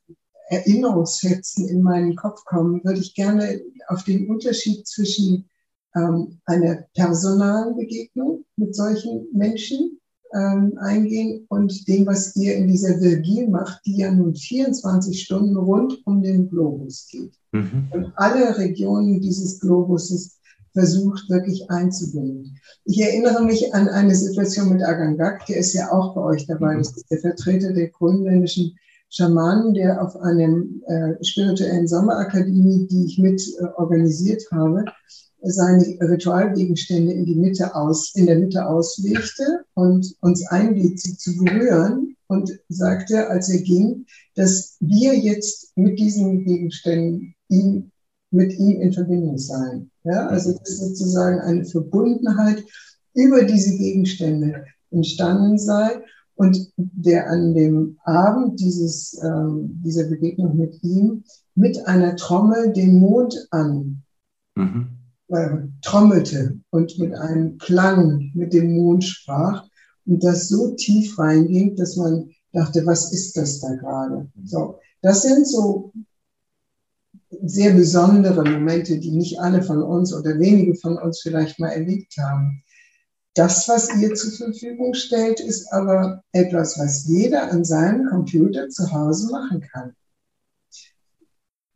Erinnerungsfetzen 0.51 1.69
in 1.69 1.83
meinen 1.83 2.15
Kopf 2.17 2.45
kommen, 2.45 2.83
würde 2.85 3.01
ich 3.01 3.15
gerne 3.15 3.61
auf 3.89 4.05
den 4.05 4.29
Unterschied 4.29 4.87
zwischen 4.87 5.49
ähm, 5.97 6.41
einer 6.45 6.85
personalen 6.95 7.77
Begegnung 7.77 8.45
mit 8.57 8.75
solchen 8.75 9.27
Menschen 9.33 9.99
ähm, 10.35 10.79
eingehen 10.79 11.47
und 11.49 11.89
dem, 11.89 12.07
was 12.07 12.37
ihr 12.37 12.57
in 12.57 12.69
dieser 12.69 13.01
Virgil 13.01 13.49
macht, 13.49 13.81
die 13.87 13.99
ja 13.99 14.11
nun 14.11 14.35
24 14.35 15.23
Stunden 15.23 15.57
rund 15.57 16.01
um 16.07 16.23
den 16.23 16.49
Globus 16.49 17.09
geht. 17.11 17.33
Mhm. 17.53 17.89
Und 17.93 18.13
alle 18.17 18.59
Regionen 18.59 19.21
dieses 19.21 19.61
Globuses 19.61 20.39
versucht 20.73 21.29
wirklich 21.29 21.71
einzubinden. 21.71 22.57
Ich 22.85 23.01
erinnere 23.01 23.45
mich 23.45 23.75
an 23.75 23.89
eine 23.89 24.15
Situation 24.15 24.71
mit 24.71 24.83
Agangak, 24.83 25.47
der 25.47 25.57
ist 25.57 25.73
ja 25.73 25.91
auch 25.91 26.15
bei 26.15 26.21
euch 26.21 26.47
dabei. 26.47 26.75
Mhm. 26.75 26.79
Das 26.79 26.97
ist 26.97 27.11
der 27.11 27.19
Vertreter 27.19 27.73
der 27.73 27.89
grönländischen 27.89 28.77
Schamanen, 29.11 29.73
der 29.73 30.03
auf 30.03 30.17
einem 30.17 30.83
äh, 30.87 31.25
spirituellen 31.25 31.89
Sommerakademie, 31.89 32.87
die 32.89 33.07
ich 33.07 33.19
mit 33.19 33.43
äh, 33.59 33.65
organisiert 33.77 34.43
habe, 34.53 34.85
seine 35.43 35.85
Ritualgegenstände 36.01 37.13
in 37.13 37.25
die 37.25 37.37
Mitte 37.37 37.75
aus, 37.75 38.15
in 38.15 38.27
der 38.27 38.39
Mitte 38.39 38.67
auslegte 38.67 39.65
und 39.75 40.15
uns 40.21 40.47
einließ, 40.47 41.03
sie 41.03 41.17
zu 41.17 41.37
berühren 41.37 42.17
und 42.27 42.59
sagte, 42.69 43.29
als 43.29 43.49
er 43.49 43.63
ging, 43.63 44.07
dass 44.35 44.77
wir 44.81 45.15
jetzt 45.15 45.77
mit 45.77 45.99
diesen 45.99 46.45
Gegenständen 46.45 47.35
ihm, 47.49 47.91
mit 48.31 48.59
ihm 48.59 48.81
in 48.81 48.93
Verbindung 48.93 49.39
seien. 49.39 49.91
Ja, 50.05 50.27
also 50.27 50.53
das 50.53 50.71
ist 50.71 50.79
sozusagen 50.81 51.41
eine 51.41 51.65
Verbundenheit 51.65 52.65
über 53.15 53.45
diese 53.45 53.77
Gegenstände 53.77 54.65
entstanden 54.91 55.59
sei 55.59 56.03
und 56.35 56.73
der 56.77 57.29
an 57.31 57.55
dem 57.55 57.99
Abend 58.05 58.61
dieses, 58.61 59.19
ähm, 59.23 59.81
dieser 59.85 60.05
Begegnung 60.05 60.57
mit 60.57 60.83
ihm 60.83 61.25
mit 61.55 61.87
einer 61.87 62.17
Trommel 62.17 62.73
den 62.73 62.99
Mond 62.99 63.49
an 63.51 64.03
mhm 64.55 64.98
äh, 65.29 65.49
trommelte 65.83 66.59
und 66.71 66.99
mit 66.99 67.15
einem 67.15 67.59
Klang 67.59 68.31
mit 68.35 68.53
dem 68.53 68.75
Mond 68.77 69.05
sprach 69.05 69.67
und 70.07 70.25
das 70.25 70.49
so 70.49 70.75
tief 70.75 71.19
reinging, 71.19 71.77
dass 71.77 71.97
man 71.97 72.31
dachte, 72.53 72.85
was 72.87 73.13
ist 73.13 73.37
das 73.37 73.61
da 73.61 73.75
gerade? 73.75 74.29
So, 74.45 74.79
das 75.03 75.23
sind 75.23 75.47
so 75.47 75.93
sehr 77.43 77.75
besondere 77.75 78.43
Momente, 78.43 78.99
die 78.99 79.11
nicht 79.11 79.39
alle 79.39 79.63
von 79.63 79.83
uns 79.83 80.15
oder 80.15 80.39
wenige 80.39 80.75
von 80.75 80.97
uns 80.97 81.21
vielleicht 81.21 81.59
mal 81.59 81.69
erlebt 81.69 82.17
haben. 82.19 82.63
Das, 83.35 83.69
was 83.69 83.95
ihr 83.97 84.15
zur 84.15 84.33
Verfügung 84.33 84.95
stellt, 84.95 85.41
ist 85.41 85.71
aber 85.73 86.25
etwas, 86.33 86.79
was 86.79 87.07
jeder 87.07 87.53
an 87.53 87.65
seinem 87.65 88.09
Computer 88.09 88.69
zu 88.69 88.91
Hause 88.91 89.31
machen 89.31 89.61
kann. 89.61 89.95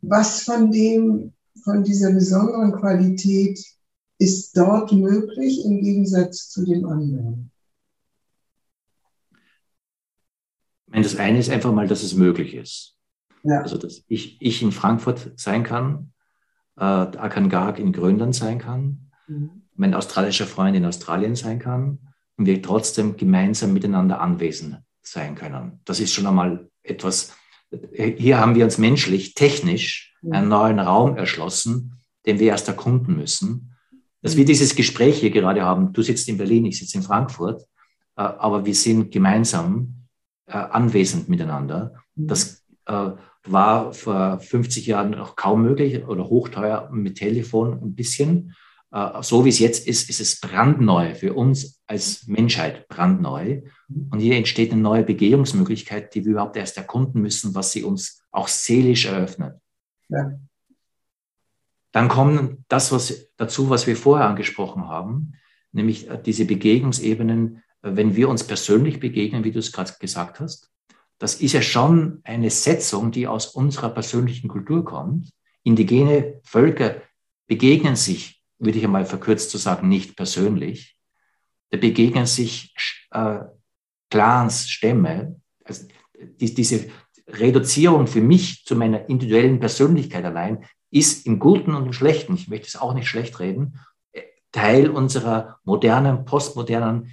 Was 0.01 0.41
von 0.41 0.71
dem, 0.71 1.33
von 1.63 1.83
dieser 1.83 2.11
besonderen 2.11 2.71
Qualität 2.73 3.63
ist 4.17 4.57
dort 4.57 4.91
möglich 4.91 5.65
im 5.65 5.81
Gegensatz 5.81 6.49
zu 6.49 6.65
dem 6.65 6.85
anderen? 6.85 7.51
Das 11.01 11.15
eine 11.15 11.39
ist 11.39 11.49
einfach 11.49 11.73
mal, 11.73 11.87
dass 11.87 12.03
es 12.03 12.13
möglich 12.13 12.53
ist. 12.53 12.95
Ja. 13.43 13.61
Also, 13.61 13.77
dass 13.77 14.03
ich, 14.07 14.41
ich 14.41 14.61
in 14.61 14.71
Frankfurt 14.71 15.33
sein 15.37 15.63
kann, 15.63 16.13
äh, 16.77 16.83
Akan 16.83 17.49
Garg 17.49 17.79
in 17.79 17.91
Grönland 17.91 18.35
sein 18.35 18.59
kann, 18.59 19.11
mhm. 19.27 19.63
mein 19.75 19.93
australischer 19.93 20.45
Freund 20.45 20.75
in 20.75 20.85
Australien 20.85 21.35
sein 21.35 21.59
kann 21.59 21.99
und 22.37 22.45
wir 22.45 22.61
trotzdem 22.61 23.17
gemeinsam 23.17 23.73
miteinander 23.73 24.21
anwesend 24.21 24.79
sein 25.01 25.35
können. 25.35 25.79
Das 25.85 25.99
ist 25.99 26.13
schon 26.13 26.27
einmal 26.27 26.69
etwas, 26.83 27.33
hier 27.93 28.39
haben 28.39 28.55
wir 28.55 28.63
uns 28.63 28.77
menschlich, 28.77 29.33
technisch. 29.33 30.12
Einen 30.31 30.49
neuen 30.49 30.79
Raum 30.79 31.17
erschlossen, 31.17 31.99
den 32.25 32.39
wir 32.39 32.47
erst 32.47 32.67
erkunden 32.67 33.15
müssen. 33.15 33.75
Dass 34.21 34.37
wir 34.37 34.43
mhm. 34.43 34.47
dieses 34.47 34.75
Gespräch 34.75 35.19
hier 35.19 35.31
gerade 35.31 35.63
haben, 35.63 35.93
du 35.93 36.01
sitzt 36.01 36.27
in 36.29 36.37
Berlin, 36.37 36.65
ich 36.65 36.79
sitze 36.79 36.97
in 36.97 37.03
Frankfurt, 37.03 37.61
äh, 38.15 38.21
aber 38.21 38.65
wir 38.65 38.75
sind 38.75 39.11
gemeinsam 39.11 40.07
äh, 40.47 40.53
anwesend 40.53 41.29
miteinander. 41.29 41.93
Mhm. 42.15 42.27
Das 42.27 42.63
äh, 42.85 43.11
war 43.45 43.93
vor 43.93 44.39
50 44.39 44.87
Jahren 44.87 45.11
noch 45.11 45.35
kaum 45.35 45.63
möglich 45.63 46.05
oder 46.05 46.23
hochteuer 46.25 46.89
mit 46.91 47.17
Telefon 47.17 47.73
ein 47.73 47.95
bisschen. 47.95 48.55
So 49.21 49.43
wie 49.43 49.49
es 49.49 49.57
jetzt 49.57 49.87
ist, 49.87 50.07
ist 50.07 50.21
es 50.21 50.39
brandneu 50.39 51.15
für 51.15 51.33
uns 51.33 51.81
als 51.87 52.27
Menschheit 52.27 52.87
brandneu. 52.87 53.63
Und 54.11 54.19
hier 54.19 54.35
entsteht 54.35 54.71
eine 54.71 54.81
neue 54.81 55.03
Begehungsmöglichkeit, 55.03 56.13
die 56.13 56.23
wir 56.23 56.33
überhaupt 56.33 56.55
erst 56.55 56.77
erkunden 56.77 57.19
müssen, 57.19 57.55
was 57.55 57.71
sie 57.71 57.83
uns 57.83 58.21
auch 58.31 58.47
seelisch 58.47 59.05
eröffnet. 59.05 59.55
Ja. 60.09 60.39
Dann 61.91 62.07
kommt 62.07 62.59
das 62.67 62.91
was 62.91 63.29
dazu, 63.37 63.69
was 63.69 63.87
wir 63.87 63.95
vorher 63.95 64.27
angesprochen 64.27 64.87
haben, 64.87 65.33
nämlich 65.71 66.09
diese 66.25 66.45
Begegnungsebenen, 66.45 67.63
wenn 67.81 68.15
wir 68.15 68.29
uns 68.29 68.45
persönlich 68.45 68.99
begegnen, 68.99 69.43
wie 69.43 69.51
du 69.51 69.59
es 69.59 69.71
gerade 69.71 69.93
gesagt 69.99 70.39
hast 70.39 70.73
das 71.23 71.35
ist 71.35 71.53
ja 71.53 71.61
schon 71.61 72.19
eine 72.25 72.49
Setzung, 72.49 73.11
die 73.11 73.27
aus 73.27 73.47
unserer 73.47 73.89
persönlichen 73.89 74.49
Kultur 74.49 74.83
kommt. 74.83 75.29
Indigene 75.63 76.41
Völker 76.43 77.01
begegnen 77.47 77.95
sich, 77.95 78.43
würde 78.59 78.77
ich 78.77 78.83
einmal 78.83 79.05
verkürzt 79.05 79.49
zu 79.49 79.57
sagen, 79.57 79.87
nicht 79.87 80.17
persönlich. 80.17 80.97
Da 81.69 81.77
begegnen 81.77 82.25
sich 82.25 82.75
äh, 83.11 83.39
Clans, 84.09 84.69
Stämme. 84.69 85.39
Also 85.63 85.87
die, 86.13 86.53
diese 86.53 86.89
Reduzierung 87.33 88.07
für 88.07 88.21
mich 88.21 88.63
zu 88.65 88.75
meiner 88.75 89.09
individuellen 89.09 89.59
Persönlichkeit 89.59 90.25
allein 90.25 90.65
ist 90.91 91.25
im 91.25 91.39
Guten 91.39 91.73
und 91.73 91.87
im 91.87 91.93
Schlechten, 91.93 92.35
ich 92.35 92.47
möchte 92.47 92.67
es 92.67 92.75
auch 92.75 92.93
nicht 92.93 93.07
schlecht 93.07 93.39
reden, 93.39 93.79
Teil 94.51 94.89
unserer 94.89 95.57
modernen, 95.63 96.25
postmodernen 96.25 97.11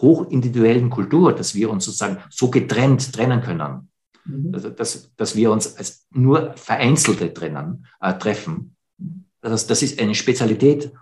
hochindividuellen 0.00 0.90
Kultur, 0.90 1.34
dass 1.34 1.54
wir 1.54 1.70
uns 1.70 1.84
sozusagen 1.84 2.18
so 2.30 2.50
getrennt 2.50 3.12
trennen 3.14 3.40
können. 3.40 3.88
Mhm. 4.24 4.50
Also, 4.52 4.70
dass, 4.70 5.14
dass 5.16 5.36
wir 5.36 5.52
uns 5.52 5.76
als 5.76 6.06
nur 6.10 6.54
Vereinzelte 6.56 7.32
trennen, 7.32 7.86
äh, 8.00 8.14
treffen. 8.14 8.76
Das, 9.40 9.66
das 9.66 9.82
ist 9.82 10.00
eine 10.00 10.14
Spezialität 10.14 10.92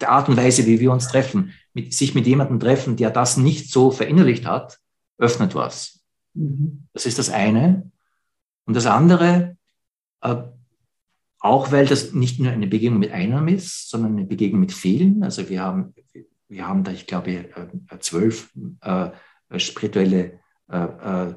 der 0.00 0.10
Art 0.10 0.28
und 0.28 0.36
Weise, 0.36 0.66
wie 0.66 0.80
wir 0.80 0.92
uns 0.92 1.08
treffen. 1.08 1.52
Mit, 1.72 1.94
sich 1.94 2.14
mit 2.14 2.26
jemandem 2.26 2.60
treffen, 2.60 2.96
der 2.96 3.10
das 3.10 3.36
nicht 3.36 3.70
so 3.70 3.90
verinnerlicht 3.90 4.46
hat, 4.46 4.78
öffnet 5.18 5.54
was. 5.54 6.03
Mhm. 6.34 6.86
Das 6.92 7.06
ist 7.06 7.18
das 7.18 7.30
eine. 7.30 7.90
Und 8.66 8.74
das 8.74 8.86
andere, 8.86 9.56
äh, 10.20 10.36
auch 11.40 11.72
weil 11.72 11.86
das 11.86 12.12
nicht 12.12 12.40
nur 12.40 12.52
eine 12.52 12.66
Begegnung 12.66 12.98
mit 12.98 13.12
einem 13.12 13.48
ist, 13.48 13.90
sondern 13.90 14.12
eine 14.12 14.24
Begegnung 14.26 14.60
mit 14.60 14.72
vielen. 14.72 15.22
Also 15.22 15.48
wir 15.48 15.62
haben 15.62 15.94
wir 16.48 16.66
haben 16.66 16.84
da, 16.84 16.92
ich 16.92 17.06
glaube, 17.06 17.30
äh, 17.30 17.98
zwölf 18.00 18.52
äh, 18.80 19.10
spirituelle 19.56 20.40
äh, 20.68 20.84
äh, 20.84 21.34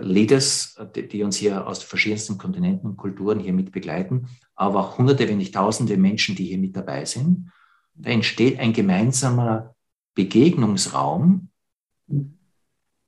Leaders, 0.00 0.78
die, 0.94 1.08
die, 1.08 1.22
uns 1.24 1.36
hier 1.36 1.66
aus 1.66 1.82
verschiedensten 1.82 2.38
Kontinenten 2.38 2.88
und 2.90 2.96
Kulturen 2.96 3.40
hier 3.40 3.52
mit 3.52 3.72
begleiten, 3.72 4.28
aber 4.54 4.80
auch 4.80 4.98
hunderte, 4.98 5.28
wenn 5.28 5.38
nicht 5.38 5.54
tausende 5.54 5.96
Menschen, 5.96 6.36
die 6.36 6.44
hier 6.44 6.58
mit 6.58 6.76
dabei 6.76 7.04
sind. 7.04 7.50
Da 7.94 8.10
entsteht 8.10 8.60
ein 8.60 8.72
gemeinsamer 8.72 9.74
Begegnungsraum, 10.14 11.48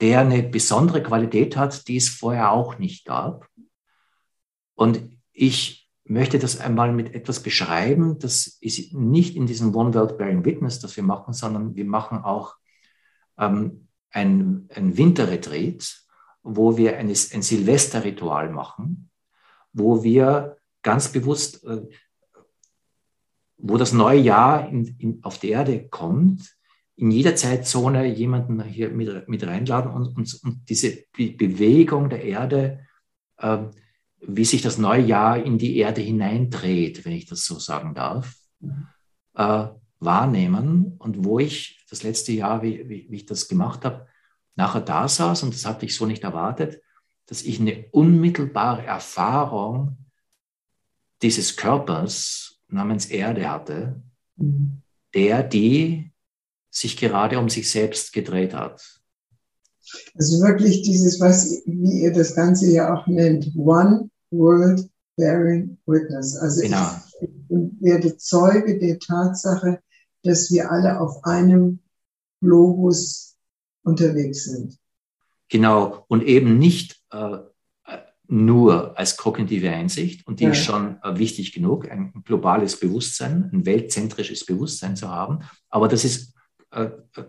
der 0.03 0.21
eine 0.21 0.43
besondere 0.43 1.01
Qualität 1.01 1.57
hat, 1.57 1.87
die 1.87 1.97
es 1.97 2.09
vorher 2.09 2.51
auch 2.51 2.79
nicht 2.79 3.07
gab. 3.07 3.49
Und 4.75 5.01
ich 5.33 5.89
möchte 6.05 6.41
das 6.41 6.61
einmal 6.61 6.93
mit 6.93 7.15
etwas 7.15 7.41
beschreiben. 7.41 8.19
Das 8.19 8.59
ist 8.61 8.93
nicht 8.93 9.37
in 9.37 9.47
diesem 9.47 9.75
One 9.75 9.95
World 9.95 10.19
Bearing 10.19 10.45
Witness, 10.45 10.81
das 10.81 10.97
wir 10.97 11.05
machen, 11.05 11.33
sondern 11.33 11.77
wir 11.77 11.85
machen 11.85 12.19
auch 12.19 12.57
ähm, 13.39 13.87
ein, 14.11 14.69
ein 14.75 14.97
Winterretreat, 14.97 16.05
wo 16.43 16.77
wir 16.77 16.99
ein, 16.99 17.09
ein 17.09 17.43
Silvesterritual 17.43 18.51
machen, 18.51 19.09
wo 19.73 20.03
wir 20.03 20.57
ganz 20.83 21.13
bewusst, 21.13 21.63
äh, 21.63 21.87
wo 23.57 23.77
das 23.77 23.93
neue 23.93 24.19
Jahr 24.19 24.69
in, 24.69 24.97
in, 24.99 25.23
auf 25.23 25.39
die 25.39 25.51
Erde 25.51 25.89
kommt, 25.89 26.57
in 26.97 27.11
jeder 27.11 27.35
Zeitzone 27.35 28.07
jemanden 28.07 28.63
hier 28.63 28.91
mit, 28.91 29.29
mit 29.29 29.47
reinladen 29.47 29.91
und, 29.91 30.17
und, 30.17 30.41
und 30.45 30.69
diese 30.69 31.05
Bewegung 31.17 32.11
der 32.11 32.23
Erde 32.23 32.81
äh, 33.39 33.65
wie 34.23 34.45
sich 34.45 34.63
das 34.63 34.79
neue 34.79 35.03
Jahr 35.03 35.43
in 35.43 35.59
die 35.59 35.77
Erde 35.79 36.01
hineindreht, 36.01 37.05
wenn 37.05 37.13
ich 37.13 37.27
das 37.27 37.45
so 37.45 37.59
sagen 37.59 37.95
darf, 37.95 38.37
mhm. 38.61 38.87
äh, 39.35 39.67
wahrnehmen. 39.99 40.95
Und 40.99 41.25
wo 41.25 41.39
ich 41.39 41.85
das 41.91 42.03
letzte 42.03 42.33
Jahr, 42.33 42.63
wie, 42.63 42.89
wie, 42.89 43.07
wie 43.11 43.17
ich 43.17 43.27
das 43.27 43.49
gemacht 43.49 43.85
habe, 43.85 44.07
nachher 44.55 44.81
da 44.81 45.09
saß, 45.09 45.43
und 45.43 45.55
das 45.55 45.67
hatte 45.67 45.87
ich 45.87 45.97
so 45.97 46.07
nicht 46.07 46.23
erwartet, 46.23 46.81
dass 47.27 47.43
ich 47.43 47.61
eine 47.61 47.87
unmittelbare 47.91 48.85
Erfahrung 48.85 49.99
dieses 51.23 51.57
Körpers 51.57 52.61
namens 52.69 53.07
Erde 53.07 53.51
hatte, 53.51 54.03
mhm. 54.37 54.83
der 55.15 55.43
die 55.43 56.12
sich 56.73 56.97
gerade 56.97 57.39
um 57.39 57.49
sich 57.49 57.71
selbst 57.71 58.13
gedreht 58.13 58.55
hat. 58.55 58.83
Also 60.15 60.41
wirklich 60.41 60.83
dieses, 60.83 61.21
was, 61.21 61.63
wie 61.67 62.03
ihr 62.03 62.13
das 62.13 62.35
Ganze 62.35 62.71
ja 62.71 62.95
auch 62.95 63.07
nennt, 63.07 63.53
One 63.55 64.11
World 64.31 64.89
Bearing 65.17 65.77
Witness. 65.87 66.37
Also 66.37 66.63
genau. 66.63 66.91
ich, 67.21 67.29
ich 67.29 67.59
werde 67.81 68.17
Zeuge 68.17 68.79
der 68.79 68.99
Tatsache, 68.99 69.81
dass 70.23 70.51
wir 70.51 70.71
alle 70.71 70.99
auf 70.99 71.23
einem 71.25 71.81
Globus 72.41 73.37
unterwegs 73.85 74.45
sind. 74.45 74.79
Genau, 75.51 76.07
und 76.09 76.23
eben 76.23 76.59
nicht 76.59 77.03
äh, 77.11 77.39
nur 78.29 78.99
als 78.99 79.19
kognitive 79.19 79.69
Einsicht, 79.69 80.27
und 80.27 80.41
die 80.41 80.45
ja. 80.45 80.53
ist 80.53 80.65
schon 80.65 80.97
äh, 81.03 81.19
wichtig 81.19 81.53
genug, 81.53 81.91
ein 81.91 82.15
globales 82.25 82.81
Bewusstsein, 82.81 83.51
ein 83.53 83.67
weltzentrisches 83.67 84.47
Bewusstsein 84.47 84.97
zu 84.97 85.11
haben, 85.11 85.41
aber 85.69 85.89
das 85.89 86.07
ist 86.07 86.33
äh, 86.73 86.85
äh 87.17 87.25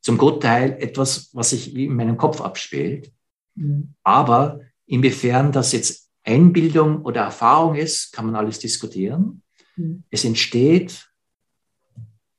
zum 0.00 0.16
Großteil 0.16 0.80
etwas, 0.80 1.30
was 1.34 1.50
sich 1.50 1.74
in 1.74 1.94
meinem 1.94 2.16
Kopf 2.16 2.40
abspielt. 2.40 3.12
Mhm. 3.56 3.94
Aber 4.04 4.60
inwiefern 4.86 5.52
das 5.52 5.72
jetzt 5.72 6.08
Einbildung 6.24 7.02
oder 7.02 7.22
Erfahrung 7.22 7.74
ist, 7.74 8.12
kann 8.12 8.26
man 8.26 8.36
alles 8.36 8.58
diskutieren. 8.58 9.42
Mhm. 9.76 10.04
Es 10.10 10.24
entsteht 10.24 11.10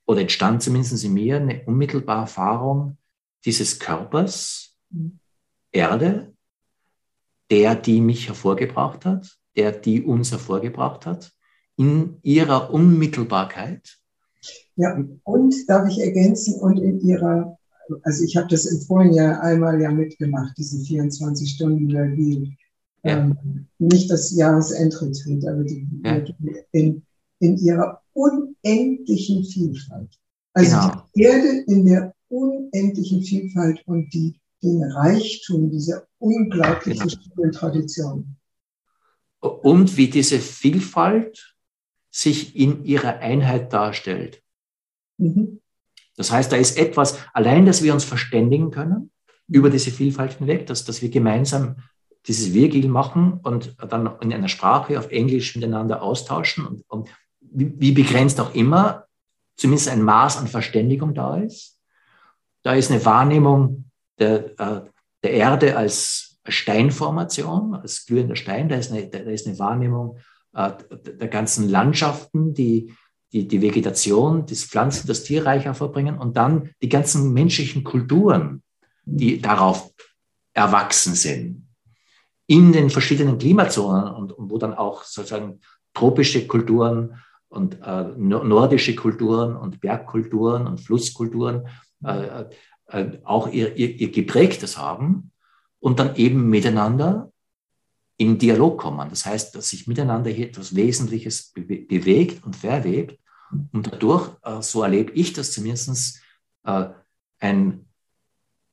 oder 0.06 0.22
entstand 0.22 0.63
zumindest 0.63 1.04
in 1.04 1.13
mir 1.13 1.38
eine 1.38 1.63
unmittelbare 1.65 2.22
Erfahrung 2.22 2.98
dieses 3.45 3.80
Körpers, 3.80 4.76
mhm. 4.89 5.19
Erde, 5.72 6.34
der, 7.52 7.76
die 7.76 8.02
mich 8.02 8.28
hervorgebracht 8.28 9.06
hat, 9.06 9.38
der, 9.56 9.72
die 9.72 10.02
uns 10.02 10.32
hervorgebracht 10.32 11.06
hat, 11.06 11.32
in 11.76 12.19
ihrer 12.24 12.72
Unmittelbarkeit. 12.72 13.98
Ja, 14.75 15.04
und 15.23 15.56
darf 15.67 15.89
ich 15.89 15.99
ergänzen, 15.99 16.60
und 16.60 16.78
in 16.78 16.99
ihrer, 17.02 17.58
also 18.04 18.23
ich 18.23 18.38
habe 18.38 18.47
das 18.47 18.65
im 18.65 18.82
vorigen 18.82 19.13
Jahr 19.13 19.41
einmal 19.41 19.82
ja 19.82 19.91
mitgemacht, 19.91 20.58
diesen 20.58 20.84
24 20.86 21.49
Stunden 21.49 21.91
Vergil. 21.91 22.54
Ja. 23.04 23.19
Ähm, 23.19 23.67
nicht 23.78 24.12
das 24.12 24.36
Jahresendretreat, 24.36 25.45
aber 25.47 25.63
die, 25.63 25.88
ja. 26.04 26.21
in, 26.71 27.04
in 27.39 27.58
ihrer 27.58 28.02
unendlichen 28.13 29.45
Vielfalt. 29.45 30.10
Also 30.54 30.75
genau. 30.75 31.04
die 31.15 31.21
Erde 31.21 31.63
in 31.67 31.86
der 31.86 32.13
unendlichen 32.28 33.23
Vielfalt 33.23 33.82
und 33.88 34.13
die 34.13 34.39
den 34.62 34.84
Reichtum 34.84 35.69
dieser 35.69 36.06
unglaublichen 36.17 37.10
genau. 37.36 37.52
Tradition. 37.52 38.36
Und 39.39 39.95
wie 39.95 40.10
diese 40.10 40.39
Vielfalt 40.39 41.48
sich 42.12 42.56
in 42.56 42.86
ihrer 42.86 43.19
Einheit 43.19 43.72
darstellt. 43.74 44.41
Mhm. 45.17 45.62
Das 46.15 46.32
heißt, 46.32 46.52
da 46.52 46.58
ist 46.58 46.78
etwas, 46.78 47.17
allein, 47.34 47.65
dass 47.65 47.84
wir 47.84 47.93
uns 47.93 48.04
verständigen 48.04 48.72
können 48.72 49.12
über 49.48 49.69
diese 49.69 49.91
Vielfalt 49.91 50.34
hinweg, 50.34 50.67
dass, 50.67 50.86
dass 50.86 51.02
wir 51.02 51.10
gemeinsam 51.10 51.78
dieses 52.28 52.54
Virgil 52.54 52.89
machen 52.89 53.39
und 53.43 53.76
dann 53.89 54.10
in 54.22 54.34
einer 54.34 54.50
Sprache 54.50 55.00
auf 55.00 55.10
Englisch 55.10 55.56
miteinander 55.56 56.02
austauschen 56.02 56.65
und, 56.65 56.84
und 56.88 57.10
wie 57.41 57.91
begrenzt 57.93 58.39
auch 58.39 58.54
immer, 58.54 59.06
zumindest 59.56 59.89
ein 59.89 60.04
Maß 60.04 60.38
an 60.38 60.48
Verständigung 60.48 61.13
da 61.13 61.38
ist. 61.38 61.80
Da 62.63 62.74
ist 62.74 62.91
eine 62.91 63.04
Wahrnehmung 63.06 63.86
der, 64.19 64.60
äh, 64.60 64.82
der 65.24 65.32
Erde 65.32 65.78
als 65.78 66.38
Steinformation, 66.48 67.76
als 67.76 68.06
glühender 68.06 68.36
Stein. 68.36 68.69
Da 68.69 68.76
ist 68.76 68.91
eine, 68.91 69.08
da 69.08 69.19
ist 69.19 69.48
eine 69.48 69.60
Wahrnehmung 69.60 70.17
äh, 70.60 70.72
der 71.19 71.28
ganzen 71.28 71.69
Landschaften, 71.69 72.54
die 72.54 72.93
die, 73.32 73.48
die 73.48 73.62
Vegetation, 73.62 74.45
das 74.45 74.63
Pflanzen, 74.63 75.08
das 75.08 75.24
Tierreich 75.24 75.65
hervorbringen 75.65 76.17
und 76.17 76.38
dann 76.38 76.72
die 76.82 76.89
ganzen 76.89 77.34
menschlichen 77.34 77.84
Kulturen, 77.84 78.63
die 79.06 79.41
darauf 79.41 79.91
erwachsen 80.54 81.13
sind. 81.13 81.67
In 82.48 82.72
den 82.72 82.89
verschiedenen 82.89 83.38
Klimazonen 83.38 84.12
und, 84.12 84.32
und 84.32 84.50
wo 84.50 84.58
dann 84.58 84.74
auch 84.74 85.04
sozusagen 85.04 85.60
tropische 85.93 86.48
Kulturen 86.48 87.22
und 87.50 87.80
äh, 87.84 88.04
nordische 88.17 88.95
Kulturen 88.95 89.56
und 89.56 89.82
Bergkulturen 89.82 90.65
und 90.65 90.80
Flusskulturen 90.80 91.67
äh, 92.04 92.45
äh, 92.88 93.19
auch 93.24 93.52
ihr, 93.52 93.76
ihr, 93.76 93.89
ihr 93.95 94.12
Geprägtes 94.12 94.78
haben 94.78 95.32
und 95.80 96.00
dann 96.00 96.15
eben 96.15 96.50
miteinander 96.50 97.32
in 98.19 98.38
Dialog 98.38 98.77
kommen. 98.77 99.10
Das 99.10 99.25
heißt, 99.25 99.55
dass 99.55 99.69
sich 99.69 99.88
miteinander 99.88 100.29
hier 100.29 100.47
etwas 100.47 100.75
Wesentliches 100.75 101.53
be 101.53 101.63
bewegt 101.63 102.43
und 102.45 102.55
verwebt. 102.55 103.17
Und 103.71 103.88
dadurch, 103.88 104.32
äh, 104.43 104.62
so 104.62 104.84
erlebe 104.84 105.13
ich 105.13 105.32
das 105.34 105.53
zumindest, 105.53 106.21
äh, 106.65 106.89
ein 107.39 107.86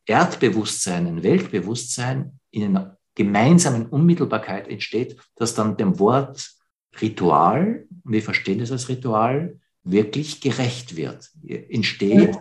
Erdbewusstsein, 0.05 1.07
ein 1.07 1.23
Weltbewusstsein 1.23 2.41
in 2.51 2.65
einer 2.77 2.99
gemeinsamen 3.15 3.87
Unmittelbarkeit 3.87 4.69
entsteht, 4.69 5.17
das 5.37 5.55
dann 5.55 5.77
dem 5.77 5.99
Wort 6.01 6.53
Ritual, 7.01 7.87
wir 8.05 8.23
verstehen 8.23 8.59
das 8.59 8.73
als 8.73 8.89
Ritual, 8.89 9.61
wirklich 9.85 10.41
gerecht 10.41 10.97
wird. 10.97 11.31
Entsteht 11.47 12.37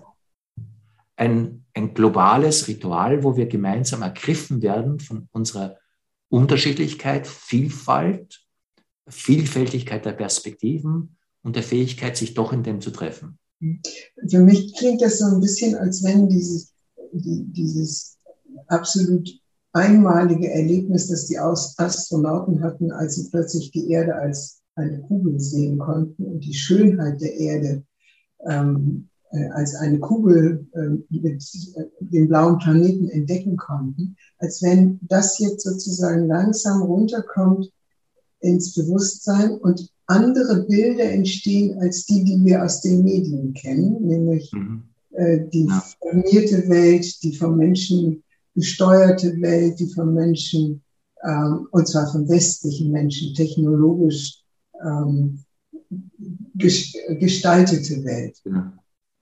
ein, 1.15 1.65
ein 1.75 1.93
globales 1.93 2.67
Ritual, 2.67 3.23
wo 3.23 3.37
wir 3.37 3.45
gemeinsam 3.45 4.01
ergriffen 4.01 4.63
werden 4.63 4.99
von 4.99 5.29
unserer 5.31 5.77
Unterschiedlichkeit, 6.29 7.27
Vielfalt, 7.27 8.45
Vielfältigkeit 9.07 10.05
der 10.05 10.13
Perspektiven 10.13 11.17
und 11.43 11.55
der 11.55 11.63
Fähigkeit, 11.63 12.17
sich 12.17 12.33
doch 12.33 12.51
in 12.51 12.63
dem 12.63 12.81
zu 12.81 12.91
treffen. 12.91 13.37
Für 14.27 14.39
mich 14.39 14.75
klingt 14.75 15.01
das 15.01 15.19
so 15.19 15.25
ein 15.25 15.39
bisschen, 15.39 15.75
als 15.75 16.03
wenn 16.03 16.27
dieses, 16.27 16.73
dieses 17.11 18.17
absolut 18.67 19.29
einmalige 19.73 20.49
Erlebnis, 20.51 21.07
das 21.07 21.27
die 21.27 21.37
Astronauten 21.37 22.63
hatten, 22.63 22.91
als 22.91 23.15
sie 23.15 23.29
plötzlich 23.29 23.71
die 23.71 23.91
Erde 23.91 24.15
als 24.15 24.61
eine 24.75 25.01
Kugel 25.01 25.39
sehen 25.39 25.77
konnten 25.77 26.23
und 26.23 26.39
die 26.41 26.53
Schönheit 26.53 27.21
der 27.21 27.33
Erde 27.33 27.83
ähm, 28.45 29.09
äh, 29.09 29.14
als 29.51 29.75
eine 29.75 29.99
Kugel 29.99 30.67
äh, 30.73 30.89
mit 31.09 31.43
äh, 31.75 31.83
dem 31.99 32.27
blauen 32.27 32.57
Planeten 32.59 33.09
entdecken 33.09 33.57
konnten, 33.57 34.15
als 34.37 34.61
wenn 34.61 34.99
das 35.03 35.39
jetzt 35.39 35.63
sozusagen 35.63 36.27
langsam 36.27 36.81
runterkommt 36.81 37.71
ins 38.39 38.73
Bewusstsein 38.73 39.51
und 39.51 39.89
andere 40.07 40.63
Bilder 40.63 41.05
entstehen 41.05 41.79
als 41.79 42.05
die, 42.05 42.23
die 42.23 42.43
wir 42.43 42.63
aus 42.63 42.81
den 42.81 43.03
Medien 43.03 43.53
kennen, 43.53 44.05
nämlich 44.05 44.51
mhm. 44.53 44.83
die 45.51 45.65
ja. 45.67 45.83
formierte 45.99 46.69
Welt, 46.69 47.23
die 47.23 47.35
vom 47.35 47.57
Menschen 47.57 48.23
gesteuerte 48.53 49.41
Welt, 49.41 49.79
die 49.79 49.87
vom 49.87 50.13
Menschen, 50.13 50.83
ähm, 51.23 51.67
und 51.71 51.87
zwar 51.87 52.11
von 52.11 52.29
westlichen 52.29 52.91
Menschen, 52.91 53.33
technologisch 53.33 54.43
ähm, 54.85 55.39
gestaltete 56.53 58.03
Welt. 58.03 58.37
Ja 58.45 58.73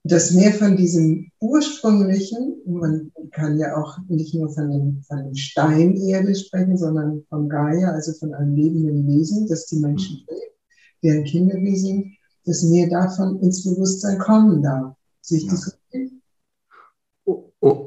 das 0.06 0.32
mehr 0.32 0.52
von 0.52 0.76
diesem 0.76 1.30
ursprünglichen, 1.40 2.56
man 2.66 3.10
kann 3.30 3.58
ja 3.58 3.74
auch 3.76 3.96
nicht 4.08 4.34
nur 4.34 4.52
von 4.52 4.70
dem, 4.70 5.02
von 5.08 5.24
dem 5.24 5.34
Steinerde 5.34 6.34
sprechen, 6.34 6.76
sondern 6.76 7.24
von 7.30 7.48
Gaia, 7.48 7.90
also 7.90 8.12
von 8.12 8.34
einem 8.34 8.54
lebenden 8.54 9.08
Wesen, 9.08 9.48
das 9.48 9.64
die 9.66 9.78
Menschen 9.78 10.22
trägt, 10.26 10.40
mhm. 10.40 11.02
deren 11.02 11.24
Kinder 11.24 11.56
wir 11.56 11.76
sind, 11.76 12.12
dass 12.44 12.62
mehr 12.62 12.90
davon 12.90 13.40
ins 13.40 13.64
Bewusstsein 13.64 14.18
kommen 14.18 14.62
darf. 14.62 14.94
Sich 15.22 15.46
das 15.46 15.78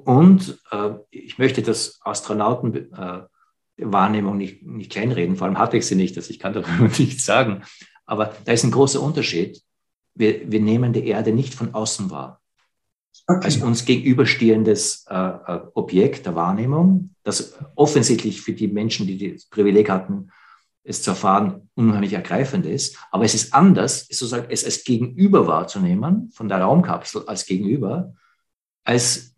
und 0.08 0.60
äh, 0.72 0.94
ich 1.12 1.38
möchte 1.38 1.62
das 1.62 2.00
Astronautenwahrnehmung 2.02 4.34
äh, 4.34 4.38
nicht, 4.38 4.66
nicht 4.66 4.92
kleinreden, 4.92 5.36
vor 5.36 5.46
allem 5.46 5.60
hatte 5.60 5.78
ich 5.78 5.86
sie 5.86 5.94
nicht, 5.94 6.18
also 6.18 6.32
ich 6.32 6.40
kann 6.40 6.54
darüber 6.54 6.88
nichts 6.98 7.26
sagen. 7.26 7.62
Aber 8.08 8.34
da 8.46 8.54
ist 8.54 8.64
ein 8.64 8.72
großer 8.72 9.00
Unterschied 9.00 9.62
wir, 10.18 10.52
wir 10.52 10.60
nehmen 10.60 10.94
die 10.94 11.08
Erde 11.08 11.32
nicht 11.32 11.54
von 11.54 11.74
außen 11.74 12.10
wahr. 12.10 12.42
Okay. 13.28 13.46
Als 13.46 13.58
uns 13.58 13.86
gegenüberstehendes 13.86 15.06
äh, 15.10 15.16
äh, 15.16 15.62
Objekt 15.74 16.26
der 16.26 16.36
Wahrnehmung, 16.36 17.16
das 17.24 17.58
offensichtlich 17.76 18.42
für 18.42 18.54
die 18.54 18.68
Menschen, 18.68 19.08
die 19.08 19.34
das 19.34 19.46
Privileg 19.46 19.90
hatten, 19.90 20.30
es 20.84 21.02
zu 21.02 21.12
erfahren, 21.12 21.70
unheimlich 21.76 22.14
ergreifend 22.14 22.66
ist. 22.66 22.98
Aber 23.12 23.26
es 23.26 23.34
ist 23.34 23.54
anders, 23.54 24.08
sozusagen 24.08 24.48
es 24.50 24.64
als 24.64 24.86
Gegenüber 24.86 25.46
wahrzunehmen, 25.46 26.32
von 26.32 26.48
der 26.48 26.62
Raumkapsel 26.62 27.28
als 27.28 27.46
Gegenüber, 27.46 28.14
als 28.86 29.36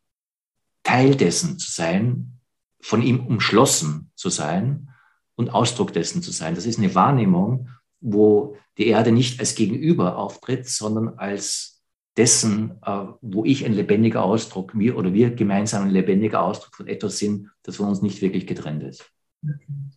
Teil 0.84 1.16
dessen 1.16 1.58
zu 1.58 1.72
sein, 1.72 2.40
von 2.82 3.02
ihm 3.02 3.26
umschlossen 3.26 4.12
zu 4.16 4.30
sein 4.30 4.90
und 5.36 5.50
Ausdruck 5.50 5.92
dessen 5.94 6.22
zu 6.22 6.32
sein. 6.32 6.54
Das 6.54 6.68
ist 6.68 6.78
eine 6.78 6.94
Wahrnehmung, 6.94 7.70
wo 8.02 8.56
die 8.78 8.88
Erde 8.88 9.12
nicht 9.12 9.40
als 9.40 9.56
Gegenüber 9.56 10.18
auftritt, 10.18 10.68
sondern 10.68 11.18
als 11.18 11.82
dessen, 12.18 12.72
äh, 12.86 13.06
wo 13.22 13.46
ich 13.46 13.66
ein 13.66 13.74
lebendiger 13.74 14.24
Ausdruck, 14.24 14.78
wir 14.78 14.98
oder 14.98 15.14
wir 15.14 15.34
gemeinsam 15.34 15.84
ein 15.84 15.92
lebendiger 15.92 16.44
Ausdruck 16.44 16.76
von 16.76 16.88
etwas 16.88 17.18
sind, 17.18 17.50
das 17.64 17.78
von 17.78 17.88
uns 17.88 18.02
nicht 18.02 18.22
wirklich 18.22 18.46
getrennt 18.46 18.84
ist. 18.84 19.06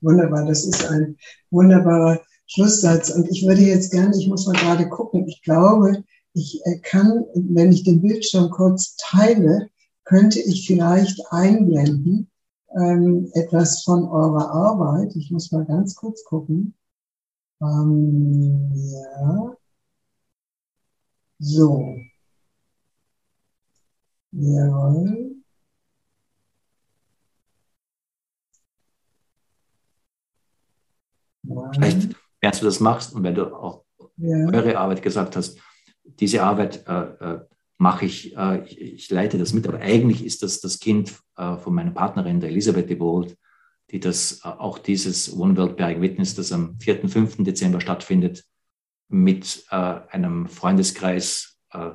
Wunderbar, 0.00 0.46
das 0.46 0.64
ist 0.64 0.84
ein 0.88 1.16
wunderbarer 1.50 2.20
Schlusssatz. 2.46 3.10
Und 3.10 3.28
ich 3.30 3.44
würde 3.46 3.62
jetzt 3.62 3.90
gerne, 3.90 4.16
ich 4.16 4.28
muss 4.28 4.46
mal 4.46 4.56
gerade 4.56 4.88
gucken, 4.88 5.26
ich 5.26 5.42
glaube, 5.42 6.04
ich 6.34 6.60
äh, 6.64 6.78
kann, 6.78 7.24
wenn 7.34 7.72
ich 7.72 7.82
den 7.84 8.00
Bildschirm 8.00 8.50
kurz 8.50 8.96
teile, 8.96 9.68
könnte 10.04 10.40
ich 10.40 10.66
vielleicht 10.66 11.20
einblenden 11.30 12.30
ähm, 12.76 13.30
etwas 13.34 13.82
von 13.82 14.04
eurer 14.04 14.50
Arbeit. 14.50 15.14
Ich 15.16 15.30
muss 15.30 15.52
mal 15.52 15.64
ganz 15.64 15.94
kurz 15.94 16.24
gucken. 16.24 16.74
Ähm, 17.62 18.72
ja. 18.74 19.56
So. 21.38 21.96
Jawohl. 24.32 25.36
Vielleicht, 31.74 32.16
während 32.40 32.60
du 32.60 32.64
das 32.64 32.80
machst 32.80 33.14
und 33.14 33.22
wenn 33.22 33.34
du 33.34 33.54
auch 33.54 33.84
ja. 34.16 34.46
eure 34.46 34.78
Arbeit 34.78 35.02
gesagt 35.02 35.36
hast, 35.36 35.58
diese 36.04 36.42
Arbeit 36.42 36.86
äh, 36.86 37.34
äh, 37.34 37.40
mache 37.78 38.06
ich, 38.06 38.36
äh, 38.36 38.64
ich, 38.64 38.80
ich, 38.80 39.10
leite 39.10 39.38
das 39.38 39.52
mit, 39.52 39.66
aber 39.66 39.80
eigentlich 39.80 40.24
ist 40.24 40.42
das 40.42 40.60
das 40.60 40.78
Kind 40.78 41.12
äh, 41.36 41.56
von 41.58 41.74
meiner 41.74 41.90
Partnerin, 41.90 42.40
der 42.40 42.50
Elisabeth 42.50 42.88
de 42.88 42.96
Bold, 42.96 43.36
die 43.90 44.00
das 44.00 44.40
äh, 44.44 44.48
auch 44.48 44.78
dieses 44.78 45.36
One 45.36 45.56
World 45.56 45.76
Bearing 45.76 46.00
Witness, 46.00 46.34
das 46.34 46.52
am 46.52 46.78
4. 46.80 47.08
5. 47.08 47.44
Dezember 47.44 47.80
stattfindet, 47.80 48.44
mit 49.08 49.64
äh, 49.70 49.76
einem 49.76 50.46
Freundeskreis 50.46 51.58
äh, 51.72 51.90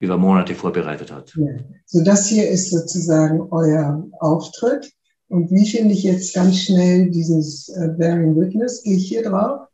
über 0.00 0.18
Monate 0.18 0.54
vorbereitet 0.54 1.12
hat. 1.12 1.34
Ja. 1.36 1.46
So, 1.86 2.04
das 2.04 2.28
hier 2.28 2.48
ist 2.48 2.70
sozusagen 2.70 3.40
euer 3.50 4.04
Auftritt. 4.20 4.92
Und 5.28 5.50
wie 5.50 5.68
finde 5.68 5.94
ich 5.94 6.02
jetzt 6.02 6.34
ganz 6.34 6.60
schnell 6.60 7.10
dieses 7.10 7.68
äh, 7.68 7.88
Bearing 7.96 8.36
Witness? 8.36 8.82
Gehe 8.82 8.96
ich 8.96 9.08
hier 9.08 9.22
drauf? 9.22 9.68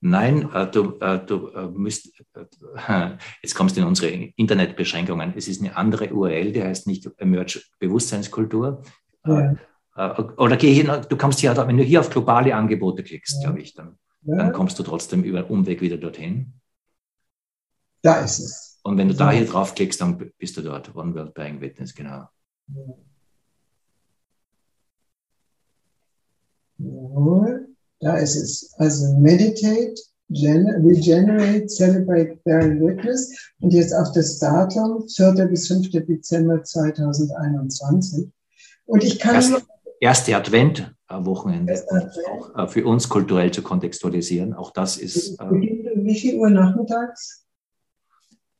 Nein, 0.00 0.48
äh, 0.52 0.70
du, 0.70 0.98
äh, 1.00 1.24
du 1.24 1.50
müsst, 1.74 2.12
jetzt 3.42 3.54
kommst 3.54 3.76
du 3.76 3.80
in 3.80 3.86
unsere 3.86 4.10
Internetbeschränkungen. 4.36 5.34
Es 5.36 5.48
ist 5.48 5.60
eine 5.60 5.76
andere 5.76 6.12
URL, 6.12 6.52
die 6.52 6.62
heißt 6.62 6.86
nicht 6.86 7.08
Emerge 7.18 7.62
Bewusstseinskultur. 7.78 8.82
Ja. 9.26 9.56
Äh, 9.98 10.22
oder 10.36 10.56
geh 10.56 10.72
hier, 10.72 10.98
du 10.98 11.16
kommst 11.16 11.40
hier, 11.40 11.56
wenn 11.56 11.76
du 11.76 11.82
hier 11.82 12.00
auf 12.00 12.10
globale 12.10 12.54
Angebote 12.54 13.02
klickst, 13.02 13.42
glaube 13.42 13.60
ich, 13.60 13.74
dann, 13.74 13.98
ja. 14.22 14.36
dann 14.36 14.52
kommst 14.52 14.78
du 14.78 14.84
trotzdem 14.84 15.24
über 15.24 15.50
Umweg 15.50 15.80
wieder 15.80 15.96
dorthin. 15.96 16.54
Da 18.02 18.20
ist 18.20 18.38
es. 18.38 18.80
Und 18.84 18.96
wenn 18.96 19.08
du 19.08 19.14
da 19.14 19.32
hier 19.32 19.44
drauf 19.44 19.74
klickst, 19.74 20.00
dann 20.00 20.32
bist 20.38 20.56
du 20.56 20.62
dort. 20.62 20.94
One 20.94 21.14
World 21.14 21.34
Buying 21.34 21.60
Witness, 21.60 21.92
genau. 21.92 22.28
Jawohl, 26.78 27.66
da 27.98 28.16
ist 28.18 28.36
es. 28.36 28.72
Also 28.78 29.18
meditate, 29.18 30.00
regenerate, 30.30 31.66
celebrate, 31.66 32.38
bearing 32.44 32.80
witness. 32.80 33.52
Und 33.58 33.72
jetzt 33.72 33.92
auf 33.92 34.12
das 34.12 34.38
Datum, 34.38 35.08
4. 35.08 35.32
bis 35.50 35.66
5. 35.66 35.90
Dezember 35.90 36.62
2021. 36.62 38.30
Und 38.86 39.02
ich 39.02 39.18
kann 39.18 39.34
Erst, 39.34 39.66
erste 40.00 40.36
Advent-Wochenende, 40.36 41.84
auch 42.30 42.64
äh, 42.64 42.68
für 42.68 42.86
uns 42.86 43.08
kulturell 43.08 43.50
zu 43.50 43.62
kontextualisieren. 43.62 44.54
Auch 44.54 44.72
das 44.72 44.96
ist. 44.96 45.40
Äh, 45.40 45.50
Wie 45.50 46.18
viel 46.18 46.36
Uhr 46.36 46.50
nachmittags? 46.50 47.44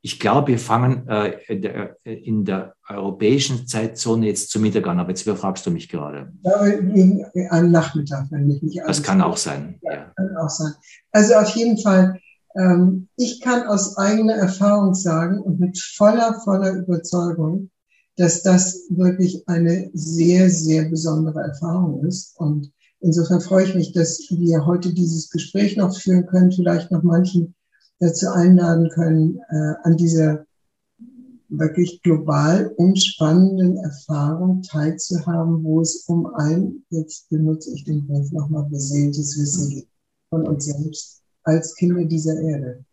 Ich 0.01 0.19
glaube, 0.19 0.47
wir 0.47 0.59
fangen 0.59 1.07
äh, 1.09 1.31
in, 1.47 1.61
der, 1.61 1.97
in, 2.03 2.45
der, 2.45 2.73
europäischen 2.87 3.67
Zeitzone 3.67 4.27
jetzt 4.27 4.49
zu 4.49 4.59
Mittag 4.59 4.87
an, 4.87 4.99
aber 4.99 5.09
jetzt 5.09 5.23
überfragst 5.23 5.65
du 5.65 5.71
mich 5.71 5.89
gerade. 5.89 6.31
Ja, 6.41 7.49
am 7.49 7.71
Nachmittag, 7.71 8.27
wenn 8.31 8.49
ich 8.49 8.63
nicht 8.63 8.79
Das 8.79 9.03
kann 9.03 9.21
auch 9.21 9.37
sein. 9.37 9.77
Ja, 9.81 10.11
kann 10.15 10.37
auch 10.37 10.49
sein. 10.49 10.73
Also 11.11 11.35
auf 11.35 11.49
jeden 11.49 11.77
Fall, 11.77 12.17
ähm, 12.55 13.09
ich 13.17 13.41
kann 13.41 13.67
aus 13.67 13.97
eigener 13.97 14.35
Erfahrung 14.35 14.95
sagen 14.95 15.39
und 15.39 15.59
mit 15.59 15.77
voller, 15.77 16.39
voller 16.45 16.71
Überzeugung, 16.71 17.69
dass 18.19 18.43
das 18.43 18.83
wirklich 18.89 19.47
eine 19.47 19.89
sehr, 19.93 20.49
sehr 20.49 20.89
besondere 20.89 21.39
Erfahrung 21.39 22.05
ist. 22.05 22.37
Und 22.37 22.69
insofern 22.99 23.39
freue 23.39 23.63
ich 23.63 23.75
mich, 23.75 23.93
dass 23.93 24.19
wir 24.29 24.65
heute 24.65 24.93
dieses 24.93 25.29
Gespräch 25.29 25.77
noch 25.77 25.97
führen 25.97 26.25
können, 26.25 26.51
vielleicht 26.51 26.91
noch 26.91 27.01
manchen 27.01 27.55
dazu 27.99 28.27
einladen 28.27 28.89
können, 28.89 29.39
äh, 29.49 29.73
an 29.83 29.95
dieser 29.95 30.45
wirklich 31.47 32.01
global 32.03 32.73
umspannenden 32.75 33.77
Erfahrung 33.77 34.63
teilzuhaben, 34.63 35.63
wo 35.63 35.79
es 35.79 36.03
um 36.07 36.27
ein, 36.35 36.83
jetzt 36.89 37.29
benutze 37.29 37.73
ich 37.73 37.85
den 37.85 38.05
Begriff 38.05 38.33
nochmal, 38.33 38.65
beseeltes 38.69 39.39
Wissen 39.39 39.69
geht 39.69 39.87
von 40.29 40.45
uns 40.45 40.65
selbst 40.65 41.21
als 41.43 41.73
Kinder 41.73 42.03
dieser 42.03 42.37
Erde. 42.37 42.83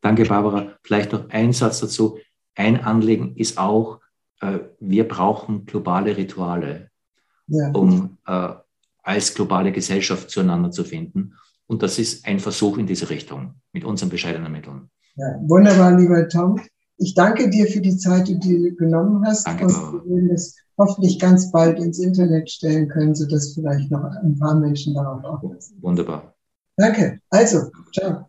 Danke, 0.00 0.24
Barbara. 0.24 0.72
Vielleicht 0.82 1.12
noch 1.12 1.28
ein 1.28 1.52
Satz 1.52 1.80
dazu. 1.80 2.16
Ein 2.54 2.80
Anliegen 2.80 3.36
ist 3.36 3.58
auch, 3.58 4.00
äh, 4.40 4.58
wir 4.80 5.06
brauchen 5.06 5.66
globale 5.66 6.16
Rituale, 6.16 6.90
ja. 7.46 7.70
um 7.72 8.18
äh, 8.26 8.50
als 9.02 9.34
globale 9.34 9.72
Gesellschaft 9.72 10.30
zueinander 10.30 10.70
zu 10.70 10.84
finden. 10.84 11.34
Und 11.66 11.82
das 11.82 11.98
ist 11.98 12.26
ein 12.26 12.40
Versuch 12.40 12.78
in 12.78 12.86
diese 12.86 13.10
Richtung 13.10 13.54
mit 13.72 13.84
unseren 13.84 14.08
bescheidenen 14.08 14.52
Mitteln. 14.52 14.90
Ja, 15.16 15.26
wunderbar, 15.46 15.96
lieber 15.96 16.28
Tom. 16.28 16.60
Ich 16.96 17.14
danke 17.14 17.48
dir 17.50 17.66
für 17.66 17.80
die 17.80 17.96
Zeit, 17.96 18.28
die 18.28 18.38
du 18.38 18.74
genommen 18.74 19.24
hast. 19.24 19.46
Danke, 19.46 19.66
und 19.66 19.72
wir 19.72 20.16
werden 20.16 20.30
es 20.30 20.56
hoffentlich 20.76 21.18
ganz 21.18 21.50
bald 21.50 21.78
ins 21.78 21.98
Internet 21.98 22.50
stellen 22.50 22.88
können, 22.88 23.14
sodass 23.14 23.54
vielleicht 23.54 23.90
noch 23.90 24.04
ein 24.04 24.38
paar 24.38 24.54
Menschen 24.54 24.94
darauf 24.94 25.22
aufpassen. 25.24 25.76
Wunderbar. 25.80 26.34
Danke. 26.76 27.20
Also, 27.30 27.70
ciao. 27.92 28.28